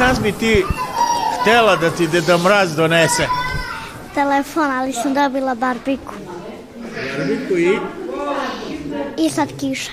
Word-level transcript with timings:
Šta 0.00 0.22
bi 0.22 0.32
ti 0.32 0.64
htela 1.40 1.76
da 1.76 1.90
ti 1.90 2.06
Deda 2.06 2.38
Mraz 2.38 2.76
donese? 2.76 3.26
Telefon, 4.14 4.70
ali 4.70 4.92
sam 4.92 5.14
dobila 5.14 5.54
barbiku. 5.54 6.14
Barbiku 7.18 7.56
i? 7.58 7.78
I 9.18 9.30
sad 9.30 9.48
kiša. 9.60 9.90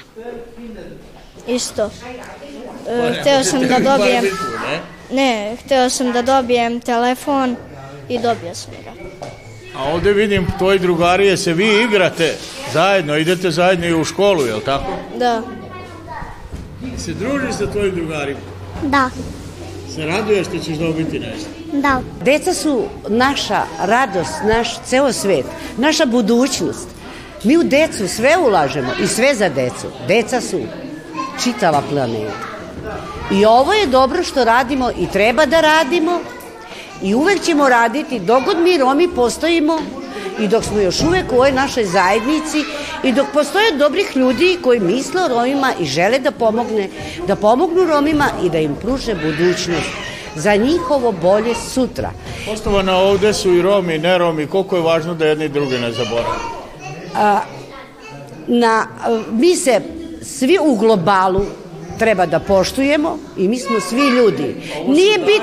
Isto. 1.48 1.90
E, 2.90 3.18
hteo 3.22 3.44
sam 3.44 3.60
da 3.60 3.80
dobijem... 3.80 4.24
Barbiku, 4.24 4.44
ne? 4.70 4.80
Ne, 5.12 5.56
hteo 5.56 5.90
sam 5.90 6.12
da 6.12 6.22
dobijem 6.22 6.80
telefon 6.82 7.56
i 8.10 8.20
dobio 8.20 8.56
sam 8.56 8.74
ga. 8.84 8.92
A 9.80 9.84
ovde 9.94 10.14
vidim 10.14 10.48
tvoji 10.58 10.80
drugarije 10.80 11.38
se 11.38 11.54
vi 11.54 11.84
igrate 11.84 12.36
zajedno, 12.74 13.18
idete 13.18 13.52
zajedno 13.52 13.86
i 13.86 14.02
u 14.02 14.04
školu, 14.04 14.46
je 14.46 14.56
li 14.56 14.64
tako? 14.64 14.92
Da, 15.18 15.42
Se 16.98 17.14
družiš 17.14 17.56
sa 17.56 17.72
tvojim 17.72 17.96
drugarima? 17.96 18.40
Da, 18.84 19.10
Se 19.98 20.06
raduješ 20.06 20.48
što 20.48 20.58
ćeš 20.58 20.78
dobiti 20.78 21.20
nešto? 21.20 21.50
da. 21.74 22.02
Deca 22.24 22.54
su 22.54 22.84
naša 23.10 23.64
radost, 23.80 24.34
naš 24.44 24.80
ceo 24.86 25.14
svet, 25.14 25.46
naša 25.78 26.06
budućnost. 26.06 26.88
Mi 27.44 27.58
u 27.58 27.64
decu 27.64 28.08
sve 28.08 28.38
ulažemo 28.38 28.92
i 29.04 29.08
sve 29.08 29.36
za 29.36 29.50
decu. 29.50 29.88
Deca 30.08 30.42
su 30.42 30.60
čitava 31.44 31.82
planeta. 31.90 32.34
I 33.32 33.46
ovo 33.46 33.74
je 33.74 33.88
dobro 33.88 34.24
što 34.24 34.44
radimo 34.44 34.92
i 35.00 35.08
treba 35.14 35.46
da 35.46 35.62
radimo 35.62 36.20
i 37.04 37.16
uvek 37.16 37.42
ćemo 37.42 37.70
raditi 37.70 38.20
dok 38.20 38.46
god 38.46 38.58
mi 38.64 38.78
Romi 38.78 39.08
postojimo 39.16 39.80
i 40.40 40.48
dok 40.48 40.64
smo 40.64 40.80
još 40.80 41.02
uvek 41.02 41.32
u 41.32 41.36
ovoj 41.36 41.52
našoj 41.52 41.86
zajednici 41.86 42.64
i 43.04 43.12
dok 43.12 43.28
postoje 43.34 43.72
dobrih 43.72 44.16
ljudi 44.16 44.58
koji 44.64 44.80
misle 44.80 45.22
o 45.24 45.28
Romima 45.28 45.74
i 45.80 45.86
žele 45.86 46.20
da 46.20 46.32
pomogne, 46.32 46.90
da 47.28 47.36
pomognu 47.36 47.86
Romima 47.86 48.26
i 48.44 48.50
da 48.50 48.58
im 48.58 48.76
pruže 48.82 49.16
budućnost 49.16 49.90
za 50.36 50.56
njihovo 50.56 51.12
bolje 51.12 51.56
sutra. 51.56 52.12
Poštovana, 52.46 52.98
ovde 52.98 53.34
su 53.34 53.54
i 53.54 53.62
Romi 53.62 53.96
i 53.96 54.00
ne 54.00 54.18
Romi, 54.18 54.48
koliko 54.48 54.76
je 54.76 54.82
važno 54.82 55.14
da 55.14 55.26
jedni 55.26 55.50
druge 55.50 55.80
ne 55.80 55.92
zaborave. 55.92 56.38
na, 58.48 58.88
mi 59.32 59.56
se 59.56 59.82
svi 60.22 60.58
u 60.62 60.76
globalu 60.76 61.46
treba 62.00 62.26
da 62.26 62.40
poštujemo 62.40 63.18
i 63.38 63.48
mi 63.48 63.60
smo 63.60 63.80
svi 63.80 64.08
ljudi. 64.08 64.56
Nije 64.88 65.18
bit, 65.18 65.42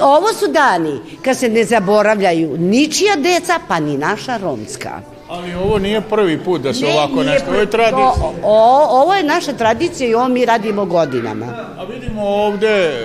ovo 0.00 0.32
su 0.32 0.48
dani 0.48 1.00
kad 1.22 1.38
se 1.38 1.48
ne 1.48 1.64
zaboravljaju 1.64 2.56
ničija 2.58 3.16
deca, 3.16 3.58
pa 3.68 3.80
ni 3.80 3.96
naša 3.98 4.36
romska. 4.36 5.00
Ali 5.28 5.54
ovo 5.54 5.78
nije 5.78 6.00
prvi 6.00 6.38
put 6.38 6.62
da 6.62 6.74
se 6.74 6.84
Ne, 6.84 6.92
ovako 6.92 7.22
nešto, 7.22 7.50
ovo 7.50 7.60
je 7.60 7.70
tradicija. 7.70 8.06
O, 8.06 8.34
o, 8.42 9.02
ovo 9.02 9.14
je 9.14 9.22
naša 9.22 9.52
tradicija 9.52 10.08
i 10.08 10.14
ovo 10.14 10.28
mi 10.28 10.44
radimo 10.44 10.84
godinama. 10.84 11.46
A 11.78 11.84
vidimo 11.84 12.22
ovde, 12.22 12.68
e, 12.68 13.02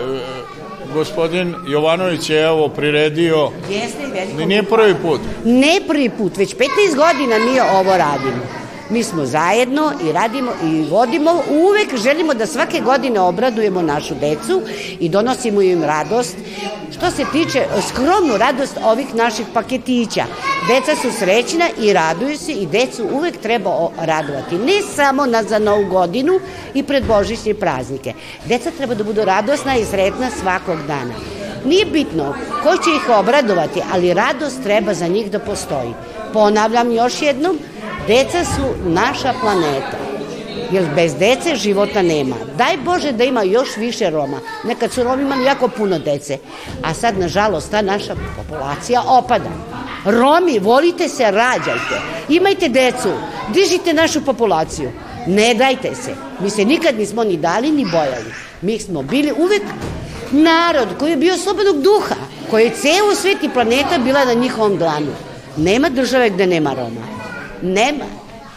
gospodin 0.94 1.56
Jovanović 1.68 2.30
je 2.30 2.42
evo 2.42 2.70
priredio, 2.70 3.52
Jeste 3.70 4.46
nije 4.46 4.64
prvi 4.64 4.96
put. 5.02 5.22
Ne 5.46 5.82
prvi 5.88 6.10
put, 6.10 6.38
već 6.38 6.56
15 6.56 6.66
godina 6.96 7.40
mi 7.40 7.60
ovo 7.60 7.98
radimo. 7.98 8.69
Mi 8.90 9.04
smo 9.04 9.26
zajedno 9.26 9.94
i 10.10 10.12
radimo 10.12 10.52
i 10.64 10.86
vodimo, 10.90 11.32
uvek 11.50 11.98
želimo 12.04 12.34
da 12.34 12.48
svake 12.48 12.80
godine 12.80 13.20
obradujemo 13.20 13.82
našu 13.82 14.16
decu 14.16 14.62
i 15.00 15.10
donosimo 15.10 15.62
im 15.62 15.84
radost. 15.84 16.36
Što 16.98 17.12
se 17.12 17.26
tiče 17.32 17.66
skromnu 17.88 18.38
radost 18.38 18.78
ovih 18.84 19.16
naših 19.16 19.46
paketića, 19.54 20.26
deca 20.68 20.96
su 21.02 21.12
srećna 21.20 21.66
i 21.82 21.94
raduju 21.94 22.38
se 22.38 22.52
i 22.52 22.66
decu 22.66 23.08
uvek 23.12 23.38
treba 23.38 23.90
radovati. 23.98 24.58
Ne 24.58 24.82
samo 24.96 25.26
na, 25.26 25.44
za 25.44 25.60
novu 25.60 25.86
godinu 25.86 26.40
i 26.74 26.84
pred 26.84 27.06
božićne 27.06 27.54
praznike. 27.54 28.14
Deca 28.46 28.72
treba 28.72 28.96
da 28.96 29.04
budu 29.04 29.26
radosna 29.26 29.78
i 29.78 29.86
sretna 29.86 30.30
svakog 30.42 30.78
dana. 30.88 31.14
Nije 31.66 31.86
bitno 31.86 32.36
ko 32.64 32.78
će 32.84 32.90
ih 32.90 33.10
obradovati, 33.20 33.82
ali 33.94 34.14
radost 34.14 34.64
treba 34.64 34.94
za 34.94 35.08
njih 35.08 35.32
da 35.32 35.40
postoji. 35.40 35.94
Ponavljam 36.34 36.92
još 36.92 37.22
jednom, 37.22 37.60
deca 38.10 38.46
su 38.46 38.90
naša 38.90 39.34
planeta. 39.42 39.98
Jer 40.72 40.86
bez 40.96 41.16
dece 41.16 41.56
života 41.56 42.02
nema. 42.02 42.36
Daj 42.58 42.78
Bože 42.78 43.12
da 43.12 43.24
ima 43.24 43.44
još 43.44 43.78
više 43.78 44.10
Roma. 44.10 44.40
Nekad 44.64 44.92
su 44.92 45.04
Romi 45.04 45.24
imali 45.24 45.46
jako 45.46 45.68
puno 45.68 46.00
dece. 46.00 46.38
A 46.84 46.94
sad, 46.94 47.20
nažalost, 47.20 47.72
ta 47.72 47.82
naša 47.82 48.16
populacija 48.38 49.04
opada. 49.08 49.50
Romi, 50.06 50.60
volite 50.60 51.10
se, 51.10 51.32
rađajte. 51.32 52.02
Imajte 52.30 52.70
decu. 52.70 53.12
Dižite 53.54 53.94
našu 53.94 54.26
populaciju. 54.26 54.92
Ne 55.28 55.54
dajte 55.54 55.96
se. 55.96 56.16
Mi 56.40 56.50
se 56.50 56.66
nikad 56.66 56.98
nismo 56.98 57.24
ni 57.24 57.38
dali 57.38 57.72
ni 57.72 57.86
bojali. 57.86 58.34
Mi 58.62 58.80
smo 58.80 59.02
bili 59.02 59.34
uvek 59.38 59.64
narod 60.32 60.88
koji 61.00 61.12
je 61.12 61.18
bio 61.18 61.38
slobodnog 61.38 61.82
duha, 61.82 62.16
koji 62.50 62.64
je 62.64 62.76
ceo 62.82 63.16
svet 63.16 63.44
i 63.44 63.50
planeta 63.50 63.98
bila 63.98 64.26
na 64.26 64.34
njihovom 64.34 64.78
dlanu. 64.78 65.14
Nema 65.58 65.90
države 65.90 66.30
gde 66.30 66.48
nema 66.48 66.74
Roma. 66.74 67.19
Nema. 67.62 68.06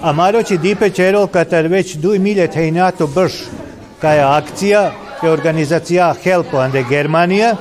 A 0.01 0.13
Maroči 0.13 0.59
Dipe 0.59 0.91
Čerol, 0.91 1.27
katar 1.27 1.69
več 1.69 1.95
duj 1.95 2.19
milje 2.19 2.49
tejnato 2.51 3.07
brž, 3.07 3.33
kaja 4.01 4.33
akcija, 4.37 4.91
ke 5.21 5.31
organizacija 5.31 6.15
Helpo 6.25 6.59
ande 6.59 6.83
Germanija, 6.89 7.57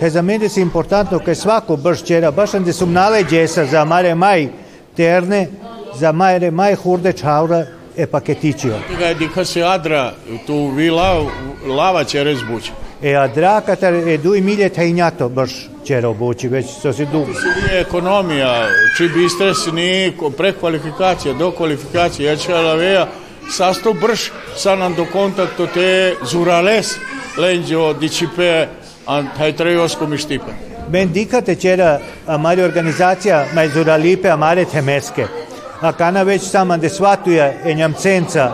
He 0.00 0.10
za 0.10 0.22
mene 0.22 0.44
je 0.44 0.62
importantno 0.62 1.18
kaj 1.18 1.34
svako 1.34 1.76
brž 1.76 2.02
čera, 2.02 2.30
baš 2.30 2.54
ande 2.54 2.72
sum 2.72 2.92
naleđesa 2.92 3.64
za 3.66 3.84
mare 3.84 4.14
maj 4.14 4.48
terne, 4.96 5.48
za 5.94 6.12
mare 6.12 6.50
maj 6.50 6.74
hurde 6.74 7.12
čaura 7.12 7.66
e 7.96 8.06
paketičio. 8.06 8.74
Ga 8.98 9.06
je 9.06 9.14
dika 9.14 9.44
se 9.44 9.62
adra, 9.62 10.12
tu 10.46 10.66
vi 10.66 10.90
la, 10.90 11.24
lava 11.66 12.04
će 12.04 12.24
rezbući. 12.24 12.72
E 13.02 13.14
a 13.14 13.26
dra 13.28 13.60
katar 13.60 13.94
e 13.94 14.18
duj 14.18 14.40
milje 14.40 14.68
tejnato 14.68 15.28
brž 15.28 15.52
čera 15.84 16.08
obući, 16.08 16.48
već 16.48 16.66
to 16.82 16.92
se 16.92 17.04
dugo. 17.04 17.26
Nije 17.26 17.80
ekonomija, 17.80 18.68
či 18.96 19.08
bi 19.08 19.28
stres 19.28 19.66
ni 19.72 20.12
ko- 20.20 20.30
prekvalifikacija, 20.30 21.34
dokvalifikacija, 21.34 22.30
ja 22.30 22.36
će 22.36 22.52
alaveja, 22.54 23.06
sasto 23.50 23.92
brž 23.92 24.20
sanando 24.56 25.06
kontakto 25.12 25.66
te 25.66 26.14
zurales, 26.30 26.96
lenđo 27.36 27.94
taj 29.36 29.52
trejosko 29.56 30.06
mi 30.06 30.18
štipe. 30.18 30.52
Ben 30.88 31.12
dikate 31.12 31.54
čera 31.54 32.00
amare 32.26 32.64
organizacija 32.64 33.44
majzura 33.54 33.96
lipe 33.96 34.28
amare 34.28 34.64
temeske. 34.64 35.26
A 35.80 35.92
kana 35.92 36.22
već 36.22 36.42
sama 36.42 36.76
de 36.76 36.88
svatuje 36.88 37.56
e 37.64 37.74
njamcenca 37.74 38.52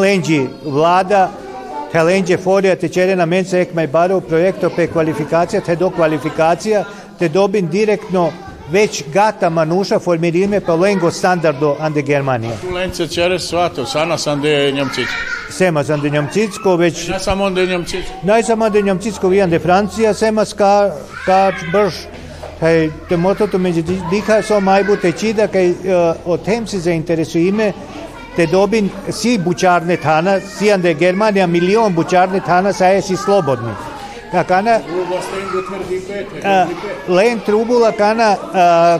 lenđi 0.00 0.46
vlada 0.64 1.30
te 1.92 2.02
lenđe 2.02 2.36
forija 2.36 2.76
te 2.76 2.88
čere 2.88 3.16
na 3.16 3.26
menca 3.26 3.58
ek 3.58 3.74
maj 3.74 3.86
baro 3.86 4.20
projekto 4.20 4.70
pe 4.76 4.86
kvalifikacija 4.86 5.60
te 5.60 5.76
do 5.76 5.90
kvalifikacija 5.90 6.84
te 7.18 7.28
dobin 7.28 7.68
direktno 7.68 8.32
već 8.70 9.04
gata 9.12 9.50
manuša 9.50 9.98
formirime 9.98 10.60
pa 10.60 10.74
lengo 10.74 11.10
standardo 11.10 11.76
ande 11.80 12.02
Germanija. 12.02 12.52
Tu 12.60 12.74
lence 12.74 13.08
čere 13.08 13.38
svato, 13.38 13.86
sana 13.86 14.18
sam 14.18 14.40
de 14.40 14.72
njamcić. 14.72 15.06
Sema 15.50 15.84
sam 15.84 16.00
de 16.00 16.10
njamcicko 16.10 16.76
već 16.76 17.08
Ne 17.08 17.18
samo 17.18 17.50
de 17.50 17.66
njamcić. 17.66 18.04
Najsama 18.22 18.68
de 18.68 18.82
njamcicko 18.82 19.28
vijan 19.28 19.50
de 19.50 19.58
Francija, 19.58 20.14
sema 20.14 20.44
ska, 20.44 20.90
ka 21.24 21.52
brž, 21.72 21.94
kaj 22.60 22.90
te 23.08 23.16
mototo 23.16 23.58
među 23.58 23.82
diha 24.10 24.42
so 24.42 24.60
majbu 24.60 24.96
te 24.96 25.12
čida, 25.12 25.46
kaj 25.46 25.74
o 26.24 26.36
tem 26.36 26.66
se 26.66 26.78
zainteresujime, 26.78 27.72
te 28.36 28.46
dobin 28.46 28.90
si 29.10 29.38
bučarne 29.38 29.96
tana, 29.96 30.40
si 30.40 30.72
ande 30.72 30.94
Germanija 30.94 31.46
milion 31.46 31.94
bučarne 31.94 32.40
tana, 32.40 32.72
saje 32.72 33.02
si 33.02 33.16
slobodni. 33.16 33.72
Kakana, 34.32 34.78
a, 36.44 36.66
len 37.08 37.40
trubula 37.46 37.92
kana, 37.92 38.36
a, 38.54 38.98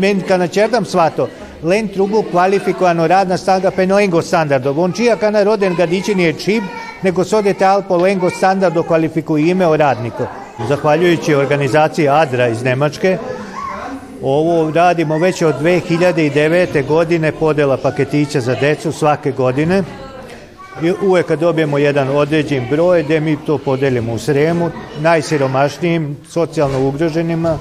men 0.00 0.22
kana 0.28 0.48
čerdam 0.48 0.84
svato, 0.84 1.28
len 1.62 1.88
trubu 1.88 2.22
kvalifikovano 2.30 3.06
radna 3.06 3.36
snaga 3.36 3.70
pe 3.70 3.86
lengo 3.86 4.22
standardo. 4.22 4.72
On 4.76 4.92
čija 4.92 5.16
kana 5.16 5.42
roden 5.42 5.74
gadići 5.74 6.14
nije 6.14 6.32
čib, 6.32 6.62
nego 7.02 7.24
sodete 7.24 7.64
al 7.64 7.82
po 7.82 7.96
lengo 7.96 8.30
standardo 8.30 8.82
kvalifikuje 8.82 9.50
ime 9.50 9.66
o 9.66 9.76
radniku. 9.76 10.24
Zahvaljujući 10.68 11.34
organizaciji 11.34 12.08
ADRA 12.08 12.48
iz 12.48 12.62
Nemačke, 12.62 13.18
ovo 14.22 14.70
radimo 14.70 15.18
već 15.18 15.42
od 15.42 15.54
2009. 15.60 16.86
godine 16.86 17.32
podela 17.32 17.76
paketića 17.76 18.40
za 18.40 18.54
decu 18.54 18.92
svake 18.92 19.32
godine. 19.32 19.82
I 20.82 20.92
uvek 21.02 21.26
kad 21.26 21.40
dobijemo 21.40 21.78
jedan 21.78 22.08
određen 22.08 22.66
broj, 22.70 23.02
gde 23.02 23.20
mi 23.20 23.36
to 23.46 23.58
podelimo 23.58 24.12
u 24.12 24.18
sremu, 24.18 24.70
najsiromašnijim, 25.00 26.16
socijalno 26.28 26.88
ugroženima 26.88 27.58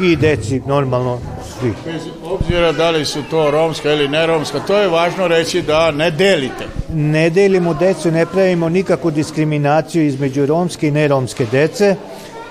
i 0.00 0.16
deci 0.16 0.62
normalno 0.66 1.18
svih. 1.58 1.74
Bez 1.84 2.02
obzira 2.24 2.72
da 2.72 2.90
li 2.90 3.04
su 3.04 3.22
to 3.30 3.50
romska 3.50 3.92
ili 3.92 4.08
neromska, 4.08 4.60
to 4.60 4.78
je 4.78 4.88
važno 4.88 5.28
reći 5.28 5.62
da 5.62 5.90
ne 5.90 6.10
delite. 6.10 6.64
Ne 6.94 7.30
delimo 7.30 7.74
decu, 7.74 8.10
ne 8.10 8.26
pravimo 8.26 8.68
nikakvu 8.68 9.10
diskriminaciju 9.10 10.06
između 10.06 10.46
romske 10.46 10.88
i 10.88 10.90
neromske 10.90 11.46
dece. 11.52 11.96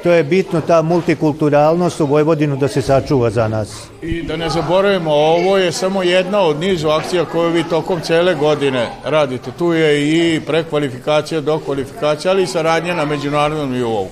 To 0.04 0.12
je 0.12 0.24
bitno 0.24 0.62
ta 0.62 0.82
multikulturalnost 0.82 2.02
u 2.02 2.06
Vojvodinu 2.06 2.56
da 2.56 2.68
se 2.68 2.82
sačuva 2.82 3.30
za 3.30 3.48
nas. 3.48 3.88
I 4.02 4.24
da 4.24 4.38
ne 4.38 4.50
zaboravimo, 4.50 5.12
ovo 5.12 5.58
je 5.58 5.72
samo 5.72 6.04
jedna 6.04 6.40
od 6.40 6.60
nizu 6.60 6.90
akcija 6.90 7.26
koju 7.26 7.50
vi 7.50 7.64
tokom 7.64 8.02
cele 8.02 8.36
godine 8.36 8.90
radite. 9.06 9.52
Tu 9.52 9.74
je 9.74 10.10
i 10.10 10.42
prekvalifikacija, 10.42 11.42
dokvalifikacija, 11.42 12.32
ali 12.32 12.44
i 12.44 12.48
saradnja 12.48 12.96
na 12.96 13.06
međunarodnom 13.06 13.72
nivou. 13.72 14.08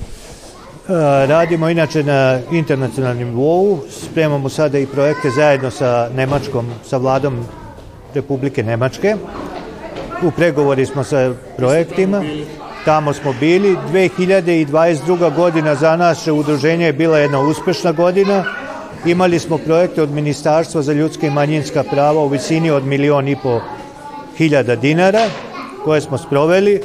E, 0.90 1.26
Radimo 1.26 1.70
inače 1.70 2.04
na 2.04 2.40
internacionalnom 2.52 3.24
nivou, 3.24 3.80
spremamo 3.90 4.50
sada 4.50 4.80
i 4.80 4.86
projekte 4.86 5.30
zajedno 5.30 5.72
sa 5.72 6.10
Nemačkom, 6.16 6.66
sa 6.86 6.98
vladom 6.98 7.46
Republike 8.14 8.64
Nemačke. 8.64 9.16
U 10.24 10.32
pregovori 10.32 10.86
smo 10.86 11.04
sa 11.04 11.34
projektima, 11.58 12.24
tamo 12.90 13.14
smo 13.14 13.34
bili. 13.40 13.78
2022. 13.92 15.36
godina 15.36 15.76
za 15.76 15.96
naše 15.96 16.32
udruženje 16.32 16.86
je 16.86 16.94
bila 16.94 17.20
jedna 17.20 17.40
uspešna 17.40 17.92
godina. 17.92 18.44
Imali 19.06 19.40
smo 19.40 19.58
projekte 19.58 20.02
od 20.02 20.10
Ministarstva 20.10 20.82
za 20.82 20.94
ljudske 20.94 21.28
i 21.28 21.30
manjinska 21.30 21.84
prava 21.84 22.24
u 22.24 22.28
visini 22.28 22.72
od 22.72 22.86
milion 22.86 23.28
i 23.28 23.36
po 23.36 23.62
hiljada 24.38 24.76
dinara 24.76 25.26
koje 25.84 26.02
smo 26.02 26.18
sproveli 26.18 26.82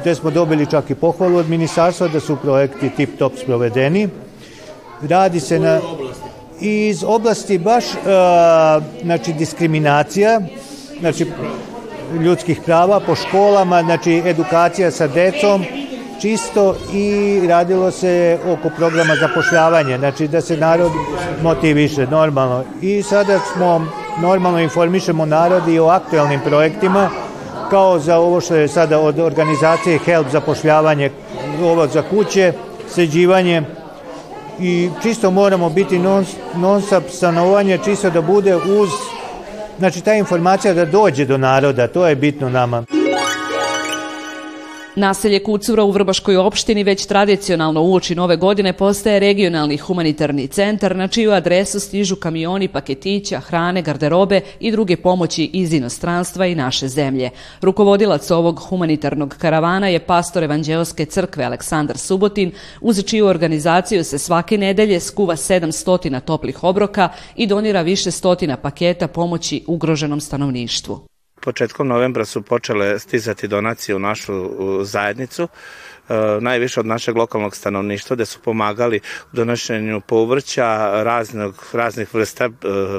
gde 0.00 0.14
smo 0.14 0.30
dobili 0.30 0.66
čak 0.66 0.90
i 0.90 0.94
pohvalu 0.94 1.36
od 1.36 1.48
ministarstva 1.48 2.08
da 2.08 2.20
su 2.20 2.36
projekti 2.36 2.90
tip 2.96 3.18
top 3.18 3.32
sprovedeni. 3.42 4.08
Radi 5.08 5.40
se 5.40 5.58
na 5.58 5.80
iz 6.60 7.04
oblasti 7.04 7.58
baš 7.58 7.84
uh, 7.84 8.00
znači 9.02 9.32
diskriminacija 9.32 10.40
znači 11.00 11.26
ljudskih 12.20 12.60
prava 12.66 13.00
po 13.00 13.14
školama, 13.14 13.82
znači 13.82 14.22
edukacija 14.26 14.90
sa 14.90 15.06
decom 15.06 15.64
čisto 16.20 16.76
i 16.92 17.40
radilo 17.48 17.90
se 17.90 18.38
oko 18.46 18.70
programa 18.76 19.14
zapošljavanja, 19.16 19.98
znači 19.98 20.28
da 20.28 20.40
se 20.40 20.56
narod 20.56 20.92
motiviše 21.42 22.06
normalno. 22.06 22.64
I 22.82 23.02
sada 23.02 23.38
smo 23.38 23.86
normalno 24.22 24.60
informišemo 24.60 25.26
narod 25.26 25.68
i 25.68 25.78
o 25.78 25.86
aktuelnim 25.86 26.40
projektima 26.40 27.10
kao 27.70 27.98
za 27.98 28.18
ovo 28.18 28.40
što 28.40 28.54
je 28.54 28.68
sada 28.68 29.00
od 29.00 29.18
organizacije 29.18 29.98
HELP 29.98 30.26
zapošljavanje, 30.32 31.10
ovo 31.64 31.86
za 31.86 32.02
kuće, 32.02 32.52
sređivanje 32.88 33.62
i 34.60 34.90
čisto 35.02 35.30
moramo 35.30 35.70
biti 35.70 35.98
non, 35.98 36.26
non 36.56 36.82
stanovanje, 37.08 37.78
čisto 37.84 38.10
da 38.10 38.20
bude 38.20 38.56
uz, 38.56 38.88
znači 39.80 40.00
ta 40.00 40.14
informacija 40.14 40.74
da 40.74 40.84
dođe 40.84 41.24
do 41.24 41.38
naroda, 41.38 41.88
to 41.88 42.06
je 42.06 42.16
bitno 42.16 42.48
nama. 42.48 42.84
Naselje 44.96 45.42
Kucura 45.42 45.84
u 45.84 45.90
Vrbaškoj 45.90 46.36
opštini 46.36 46.84
već 46.84 47.06
tradicionalno 47.06 47.82
uoči 47.82 48.14
nove 48.14 48.36
godine 48.36 48.72
postaje 48.72 49.20
regionalni 49.20 49.76
humanitarni 49.76 50.46
centar 50.46 50.96
na 50.96 51.08
čiju 51.08 51.32
adresu 51.32 51.80
stižu 51.80 52.16
kamioni 52.16 52.68
paketića, 52.68 53.40
hrane, 53.40 53.82
garderobe 53.82 54.40
i 54.60 54.70
druge 54.70 54.96
pomoći 54.96 55.50
iz 55.52 55.72
inostranstva 55.72 56.46
i 56.46 56.54
naše 56.54 56.88
zemlje. 56.88 57.30
Rukovodilac 57.60 58.30
ovog 58.30 58.60
humanitarnog 58.68 59.36
karavana 59.38 59.88
je 59.88 59.98
pastor 59.98 60.44
Evanđeoske 60.44 61.04
crkve 61.04 61.44
Aleksandar 61.44 61.98
Subotin, 61.98 62.52
uz 62.80 63.04
čiju 63.04 63.26
organizaciju 63.26 64.04
se 64.04 64.18
svake 64.18 64.58
nedelje 64.58 65.00
skuva 65.00 65.36
700 65.36 66.20
toplih 66.20 66.64
obroka 66.64 67.08
i 67.36 67.46
donira 67.46 67.82
više 67.82 68.10
stotina 68.10 68.56
paketa 68.56 69.08
pomoći 69.08 69.64
ugroženom 69.66 70.20
stanovništvu. 70.20 71.09
Početkom 71.40 71.88
novembra 71.88 72.24
su 72.24 72.42
počele 72.42 72.98
stizati 72.98 73.48
donacije 73.48 73.96
u 73.96 73.98
našu 73.98 74.50
zajednicu, 74.84 75.42
e, 75.42 76.14
najviše 76.40 76.80
od 76.80 76.86
našeg 76.86 77.16
lokalnog 77.16 77.56
stanovništva, 77.56 78.14
gde 78.14 78.26
su 78.26 78.40
pomagali 78.40 79.00
u 79.32 79.36
donošenju 79.36 80.00
povrća, 80.00 80.90
raznog, 81.02 81.66
raznih 81.72 82.14
vrsta 82.14 82.44
e, 82.44 82.50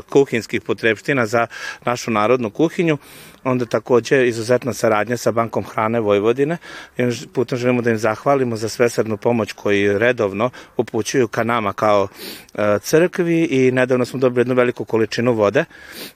kuhinskih 0.09 0.61
potrebština 0.61 1.25
za 1.25 1.47
našu 1.85 2.11
narodnu 2.11 2.49
kuhinju 2.49 2.97
onda 3.43 3.65
takođe 3.65 4.27
izuzetna 4.27 4.73
saradnja 4.73 5.17
sa 5.17 5.31
Bankom 5.31 5.63
hrane 5.63 5.99
Vojvodine. 5.99 6.57
I 6.97 7.03
putem 7.33 7.57
želimo 7.57 7.81
da 7.81 7.89
im 7.89 7.97
zahvalimo 7.97 8.55
za 8.55 8.69
svesrednu 8.69 9.17
pomoć 9.17 9.53
koji 9.53 9.97
redovno 9.97 10.49
upućuju 10.77 11.27
ka 11.27 11.43
nama 11.43 11.73
kao 11.73 12.07
e, 12.53 12.79
crkvi 12.79 13.43
i 13.43 13.71
nedavno 13.71 14.05
smo 14.05 14.19
dobili 14.19 14.41
jednu 14.41 14.55
veliku 14.55 14.85
količinu 14.85 15.33
vode 15.33 15.65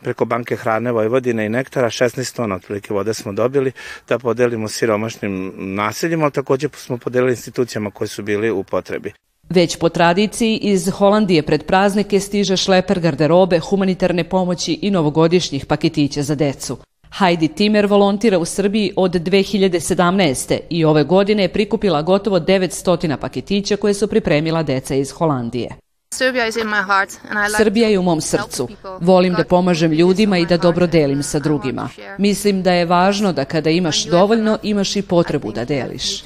preko 0.02 0.26
Banke 0.26 0.56
hrane 0.56 0.92
Vojvodine 0.92 1.46
i 1.46 1.50
Nektara, 1.50 1.90
16 1.90 2.36
tona 2.36 2.56
otprilike 2.56 2.94
vode 2.94 3.14
smo 3.14 3.34
dobili 3.34 3.72
da 4.08 4.20
podelimo 4.20 4.68
siromašnim 4.68 5.54
naseljima, 5.58 6.24
ali 6.24 6.32
takođe 6.32 6.70
smo 6.74 6.98
podelili 6.98 7.32
institucijama 7.32 7.92
koji 7.92 8.08
su 8.08 8.24
bili 8.24 8.52
u 8.52 8.64
potrebi. 8.64 9.14
Već 9.50 9.78
po 9.78 9.90
tradiciji 9.90 10.58
iz 10.58 10.90
Holandije 10.90 11.44
pred 11.44 11.66
praznike 11.66 12.20
stiže 12.20 12.58
šleper 12.58 13.00
garderobe, 13.00 13.60
humanitarne 13.60 14.24
pomoći 14.30 14.80
i 14.82 14.92
novogodišnjih 14.92 15.66
paketića 15.66 16.22
za 16.22 16.36
decu. 16.36 16.78
Heidi 17.18 17.48
Timer 17.48 17.86
volontira 17.86 18.40
u 18.40 18.46
Srbiji 18.46 18.94
od 18.96 19.12
2017. 19.12 20.60
i 20.70 20.86
ove 20.86 21.04
godine 21.04 21.44
je 21.44 21.54
prikupila 21.54 22.02
gotovo 22.02 22.40
900 22.40 23.18
paketića 23.18 23.76
koje 23.78 23.94
su 23.94 24.08
pripremila 24.08 24.64
deca 24.64 24.96
iz 24.96 25.12
Holandije. 25.12 25.70
Srbija 27.58 27.88
je 27.88 28.00
u 28.00 28.04
mom 28.04 28.22
srcu. 28.22 28.68
Volim 29.02 29.34
da 29.34 29.44
pomažem 29.44 29.92
ljudima 29.92 30.38
i 30.38 30.46
da 30.46 30.58
dobro 30.58 30.88
delim 30.88 31.24
sa 31.24 31.40
drugima. 31.40 31.90
Mislim 32.18 32.64
da 32.64 32.74
je 32.74 32.86
važno 32.86 33.34
da 33.34 33.46
kada 33.46 33.70
imaš 33.70 34.06
dovoljno, 34.06 34.58
imaš 34.64 34.96
i 34.96 35.02
potrebu 35.02 35.52
da 35.52 35.66
deliš. 35.66 36.24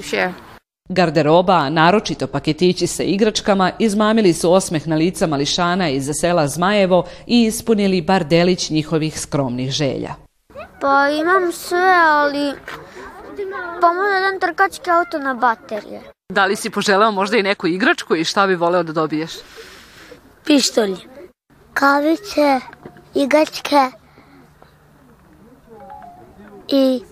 Garderoba, 0.90 1.70
naročito 1.70 2.28
paketići 2.28 2.88
sa 2.88 3.04
igračkama, 3.04 3.72
izmamili 3.80 4.34
su 4.34 4.54
osmeh 4.54 4.88
na 4.88 4.96
lica 4.96 5.28
mališana 5.28 5.90
iz 5.90 6.10
sela 6.22 6.48
Zmajevo 6.48 7.06
i 7.28 7.44
ispunili 7.44 8.02
bar 8.02 8.24
delić 8.24 8.70
njihovih 8.70 9.20
skromnih 9.20 9.72
želja. 9.72 10.29
Pa 10.82 11.10
imam 11.10 11.52
sve, 11.52 11.94
ali 12.02 12.54
pomoć 13.82 14.08
jedan 14.14 14.40
trkački 14.40 14.92
auto 14.92 15.20
na 15.20 15.34
baterije. 15.34 16.02
Da 16.34 16.46
li 16.46 16.56
si 16.56 16.70
poželeo 16.70 17.12
možda 17.12 17.38
i 17.38 17.44
neku 17.44 17.68
igračku 17.68 18.16
i 18.16 18.24
šta 18.24 18.48
bi 18.48 18.56
voleo 18.56 18.84
da 18.84 18.94
dobiješ? 18.94 19.32
Pištolj. 20.46 20.96
Kavice, 21.74 22.60
igračke 23.16 23.92
i 26.68 27.04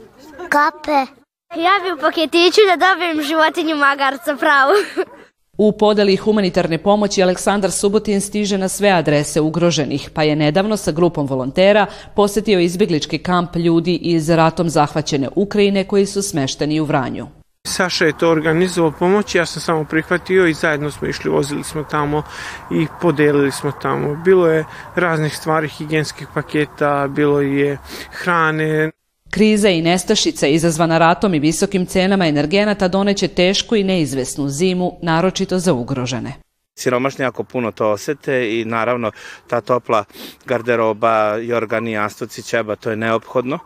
kape. 0.49 1.11
Ja 1.55 1.71
bi 1.83 1.91
u 1.91 1.97
paketiću 1.97 2.61
da 2.67 2.87
dobijem 2.87 3.21
životinju 3.21 3.75
magarca 3.75 4.35
pravu. 4.35 4.73
U 5.57 5.71
podeli 5.71 6.15
humanitarne 6.15 6.77
pomoći 6.77 7.23
Aleksandar 7.23 7.71
Subotin 7.71 8.21
stiže 8.21 8.57
na 8.57 8.67
sve 8.67 8.89
adrese 8.89 9.41
ugroženih, 9.41 10.09
pa 10.13 10.23
je 10.23 10.35
nedavno 10.35 10.77
sa 10.77 10.91
grupom 10.91 11.27
volontera 11.27 11.85
posetio 12.15 12.59
izbjeglički 12.59 13.17
kamp 13.17 13.55
ljudi 13.55 13.95
iz 13.95 14.29
ratom 14.29 14.69
zahvaćene 14.69 15.29
Ukrajine 15.35 15.83
koji 15.83 16.05
su 16.05 16.21
smešteni 16.21 16.79
u 16.79 16.85
Vranju. 16.85 17.27
Saša 17.67 18.05
je 18.05 18.17
to 18.17 18.29
organizovao 18.29 18.91
pomoć, 18.91 19.35
ja 19.35 19.45
sam 19.45 19.61
samo 19.61 19.83
prihvatio 19.83 20.47
i 20.47 20.53
zajedno 20.53 20.91
smo 20.91 21.07
išli, 21.07 21.31
vozili 21.31 21.63
smo 21.63 21.83
tamo 21.83 22.23
i 22.71 22.87
podelili 23.01 23.51
smo 23.51 23.71
tamo. 23.71 24.15
Bilo 24.25 24.47
je 24.47 24.65
raznih 24.95 25.37
stvari, 25.37 25.67
higijenskih 25.67 26.27
paketa, 26.33 27.07
bilo 27.07 27.41
je 27.41 27.77
hrane. 28.11 28.91
Kriza 29.29 29.69
i 29.69 29.81
nestašica 29.81 30.47
izazvana 30.47 30.97
ratom 30.97 31.33
i 31.33 31.39
visokim 31.39 31.85
cenama 31.85 32.27
energenata 32.27 32.87
doneće 32.87 33.27
tešku 33.27 33.75
i 33.75 33.83
neizvesnu 33.83 34.49
zimu, 34.49 34.99
naročito 35.01 35.59
za 35.59 35.73
ugrožene. 35.73 36.33
Siromašni 36.75 37.23
jako 37.23 37.43
puno 37.43 37.71
to 37.71 37.91
osete 37.91 38.59
i 38.59 38.65
naravno 38.65 39.11
ta 39.47 39.61
topla 39.61 40.03
garderoba, 40.45 41.35
jorgani, 41.35 41.91
jastuci, 41.91 42.43
ćeba, 42.43 42.75
to 42.75 42.89
je 42.89 42.95
neophodno 42.95 43.59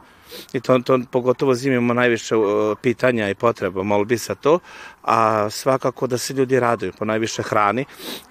i 0.54 0.60
to, 0.60 0.80
to 0.80 1.00
pogotovo 1.12 1.54
zimi 1.56 1.76
imamo 1.76 1.94
najviše 1.94 2.36
uh, 2.36 2.78
pitanja 2.82 3.30
i 3.30 3.36
potreba, 3.36 3.84
molbi 3.84 4.18
sa 4.18 4.36
to, 4.36 4.60
a 5.04 5.50
svakako 5.50 6.08
da 6.08 6.18
se 6.18 6.34
ljudi 6.34 6.60
raduju 6.60 6.92
po 7.00 7.06
najviše 7.06 7.44
hrani, 7.44 7.86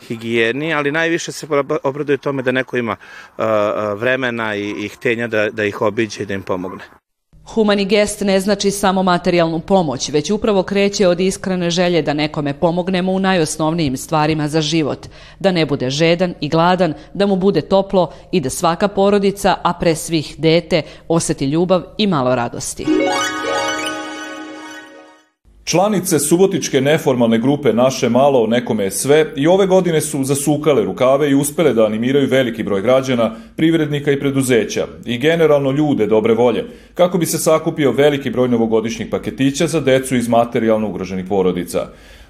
higijeni, 0.08 0.74
ali 0.74 0.92
najviše 0.92 1.32
se 1.32 1.46
obraduju 1.82 2.18
tome 2.18 2.42
da 2.42 2.52
neko 2.52 2.76
ima 2.76 2.96
uh, 3.38 3.44
uh, 3.44 4.00
vremena 4.00 4.54
i, 4.54 4.70
i 4.70 4.88
htenja 4.88 5.26
da, 5.26 5.50
da 5.50 5.64
ih 5.64 5.80
obiđe 5.82 6.22
i 6.22 6.26
da 6.26 6.34
im 6.34 6.42
pomogne. 6.42 6.99
Humani 7.54 7.84
gest 7.84 8.20
ne 8.20 8.40
znači 8.40 8.70
samo 8.70 9.02
materijalnu 9.02 9.60
pomoć, 9.60 10.08
već 10.08 10.30
upravo 10.30 10.62
kreće 10.62 11.08
od 11.08 11.20
iskrene 11.20 11.70
želje 11.70 12.02
da 12.02 12.14
nekome 12.14 12.54
pomognemo 12.54 13.12
u 13.12 13.18
najosnovnijim 13.18 13.96
stvarima 13.96 14.48
za 14.48 14.60
život, 14.60 15.06
da 15.38 15.52
ne 15.52 15.66
bude 15.66 15.90
žedan 15.90 16.34
i 16.40 16.48
gladan, 16.48 16.94
da 17.14 17.26
mu 17.26 17.36
bude 17.36 17.60
toplo 17.60 18.12
i 18.32 18.40
da 18.40 18.50
svaka 18.50 18.88
porodica, 18.88 19.56
a 19.62 19.72
pre 19.72 19.94
svih 19.94 20.34
dete, 20.38 20.82
oseti 21.08 21.44
ljubav 21.44 21.82
i 21.98 22.06
malo 22.06 22.34
radosti. 22.34 22.86
Članice 25.70 26.18
subotičke 26.18 26.80
neformalne 26.80 27.38
grupe 27.38 27.72
Naše 27.72 28.08
malo, 28.08 28.46
nekome 28.46 28.84
je 28.84 28.90
sve 28.90 29.32
i 29.36 29.46
ove 29.46 29.66
godine 29.66 30.00
su 30.00 30.24
zasukale 30.24 30.84
rukave 30.84 31.30
i 31.30 31.34
uspele 31.34 31.74
da 31.74 31.86
animiraju 31.86 32.28
veliki 32.28 32.62
broj 32.62 32.82
građana, 32.82 33.36
privrednika 33.56 34.12
i 34.12 34.20
preduzeća 34.20 34.86
i 35.06 35.18
generalno 35.18 35.70
ljude 35.70 36.06
dobre 36.06 36.34
volje, 36.34 36.64
kako 36.94 37.18
bi 37.18 37.26
se 37.26 37.38
sakupio 37.38 37.92
veliki 37.92 38.30
broj 38.30 38.48
novogodišnjih 38.48 39.08
paketića 39.10 39.66
za 39.66 39.80
decu 39.80 40.16
iz 40.16 40.28
materijalno 40.28 40.88
ugroženih 40.88 41.24
porodica. 41.28 41.86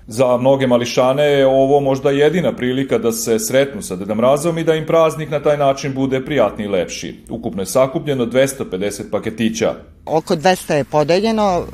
Za 0.07 0.37
mnoge 0.37 0.67
mališane 0.67 1.25
je 1.25 1.47
ovo 1.47 1.81
možda 1.81 2.11
jedina 2.11 2.57
prilika 2.57 2.99
da 2.99 3.13
se 3.13 3.39
sretnu 3.39 3.83
sa 3.83 3.97
Deda 3.97 4.15
Mrazom 4.15 4.59
i 4.59 4.65
da 4.65 4.75
im 4.75 4.87
praznik 4.87 5.31
na 5.31 5.43
taj 5.43 5.57
način 5.57 5.95
bude 5.95 6.25
prijatni 6.25 6.65
i 6.65 6.69
lepši. 6.69 7.25
Ukupno 7.31 7.63
je 7.63 7.67
sakupljeno 7.67 8.27
250 8.27 9.11
paketića. 9.11 9.75
Oko 10.07 10.37
200 10.37 10.75
je 10.75 10.85
podeljeno, 10.85 11.65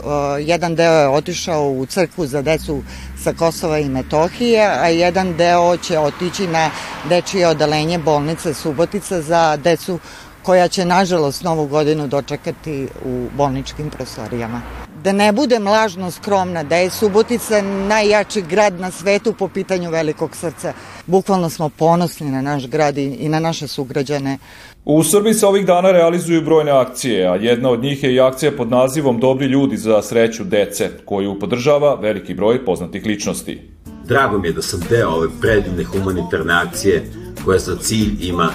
jedan 0.40 0.75
deo 0.75 0.92
je 0.92 1.09
otišao 1.09 1.71
u 1.71 1.87
crkvu 1.87 2.26
za 2.26 2.42
decu 2.42 2.83
sa 3.23 3.33
Kosova 3.33 3.78
i 3.78 3.88
Metohije, 3.88 4.62
a 4.62 4.88
jedan 4.88 5.37
deo 5.37 5.76
će 5.76 5.99
otići 5.99 6.47
na 6.47 6.71
dečije 7.09 7.49
odalenje 7.49 7.99
bolnice 7.99 8.54
Subotica 8.54 9.23
za 9.23 9.56
decu 9.56 9.99
koja 10.42 10.68
će 10.68 10.85
nažalost 10.85 11.42
novu 11.42 11.66
godinu 11.66 12.06
dočekati 12.06 12.88
u 13.04 13.26
bolničkim 13.37 13.90
prostorijama 13.90 14.85
da 15.06 15.12
ne 15.12 15.32
budem 15.32 15.66
lažno 15.66 16.10
skromna, 16.10 16.62
da 16.62 16.76
je 16.76 16.90
Subotica 16.90 17.62
najjači 17.62 18.42
grad 18.42 18.80
na 18.80 18.90
svetu 18.90 19.32
po 19.32 19.48
pitanju 19.48 19.90
velikog 19.90 20.36
srca. 20.36 20.72
Bukvalno 21.06 21.50
smo 21.50 21.68
ponosni 21.68 22.30
na 22.30 22.42
naš 22.42 22.66
grad 22.66 22.98
i 22.98 23.28
na 23.28 23.40
naše 23.40 23.68
sugrađane. 23.68 24.38
U 24.84 25.04
Srbiji 25.04 25.34
se 25.34 25.46
ovih 25.46 25.66
dana 25.66 25.92
realizuju 25.92 26.42
brojne 26.42 26.72
akcije, 26.72 27.28
a 27.28 27.36
jedna 27.36 27.70
od 27.70 27.82
njih 27.82 28.02
je 28.04 28.14
i 28.14 28.20
akcija 28.20 28.52
pod 28.56 28.70
nazivom 28.70 29.20
Dobri 29.20 29.46
ljudi 29.46 29.76
za 29.76 30.02
sreću 30.02 30.44
dece, 30.44 30.90
koju 31.04 31.38
podržava 31.38 31.94
veliki 31.94 32.34
broj 32.34 32.64
poznatih 32.64 33.06
ličnosti. 33.06 33.60
Drago 34.04 34.38
mi 34.38 34.48
je 34.48 34.52
da 34.52 34.62
sam 34.62 34.80
deo 34.90 35.08
ove 35.08 35.28
predivne 35.40 35.84
humanitarne 35.84 36.54
akcije 36.54 37.04
koja 37.44 37.58
za 37.58 37.76
cilj 37.76 38.16
ima 38.20 38.50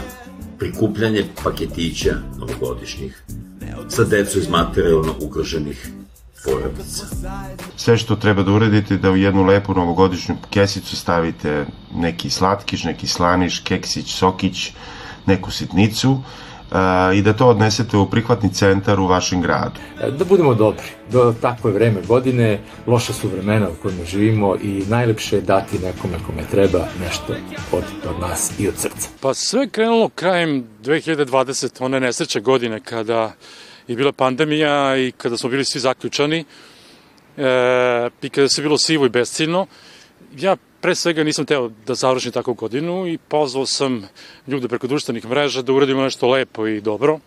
prikupljanje 0.60 1.24
paketića 1.44 2.16
novogodišnjih 2.40 3.24
za 3.90 4.04
decu 4.04 4.40
iz 4.40 4.50
materijalno 4.50 5.16
ugroženih 5.22 6.01
porodica. 6.46 7.06
Sve 7.76 7.98
što 7.98 8.16
treba 8.16 8.44
da 8.44 8.52
uradite 8.52 8.98
da 8.98 9.12
u 9.12 9.18
jednu 9.18 9.44
lepu 9.44 9.74
novogodišnju 9.74 10.36
kesicu 10.50 10.96
stavite 10.96 11.66
neki 11.96 12.30
slatkiš, 12.30 12.84
neki 12.84 13.08
slaniš, 13.08 13.60
keksić, 13.60 14.14
sokić, 14.14 14.72
neku 15.26 15.52
sitnicu 15.52 16.12
uh, 16.12 16.18
i 17.16 17.22
da 17.22 17.34
to 17.34 17.48
odnesete 17.48 17.98
u 17.98 18.10
prihvatni 18.10 18.54
centar 18.54 19.00
u 19.00 19.08
vašem 19.08 19.42
gradu. 19.42 19.80
E, 20.02 20.12
da 20.12 20.26
budemo 20.26 20.54
dobri. 20.56 20.86
Do 21.12 21.36
takvo 21.42 21.70
je 21.70 21.74
vreme 21.74 22.02
godine, 22.08 22.60
loša 22.88 23.14
su 23.14 23.30
vremena 23.30 23.70
u 23.70 23.82
kojima 23.82 24.06
živimo 24.06 24.56
i 24.56 24.84
najlepše 24.90 25.36
je 25.36 25.42
dati 25.42 25.80
nekome 25.80 26.18
kome 26.26 26.44
treba 26.52 26.88
nešto 27.00 27.34
od, 27.72 27.84
od 28.10 28.20
nas 28.20 28.52
i 28.60 28.68
od 28.68 28.78
srca. 28.78 29.10
Pa 29.20 29.34
sve 29.34 29.70
krenulo 29.70 30.10
krajem 30.10 30.64
2020. 30.84 31.84
one 31.84 32.00
nesreće 32.00 32.40
godine 32.40 32.80
kada 32.80 33.32
je 33.88 33.96
bila 33.96 34.12
pandemija 34.12 34.98
i 34.98 35.12
kada 35.12 35.38
smo 35.38 35.50
bili 35.50 35.66
svi 35.66 35.80
zaključani 35.80 36.46
e, 37.38 38.10
i 38.22 38.30
kada 38.30 38.50
se 38.50 38.62
bilo 38.62 38.78
sivo 38.78 39.06
i 39.06 39.10
besciljno, 39.10 39.68
ja 40.38 40.56
pre 40.82 40.96
svega 40.96 41.24
nisam 41.24 41.46
teo 41.46 41.70
da 41.88 41.96
završim 41.96 42.32
takvu 42.32 42.54
godinu 42.54 43.08
i 43.08 43.18
pozvao 43.18 43.66
sam 43.66 44.08
ljude 44.48 44.68
preko 44.68 44.88
društvenih 44.88 45.30
mreža 45.30 45.62
da 45.62 45.74
uradimo 45.74 46.02
nešto 46.02 46.30
lepo 46.30 46.68
i 46.68 46.82
dobro. 46.82 47.20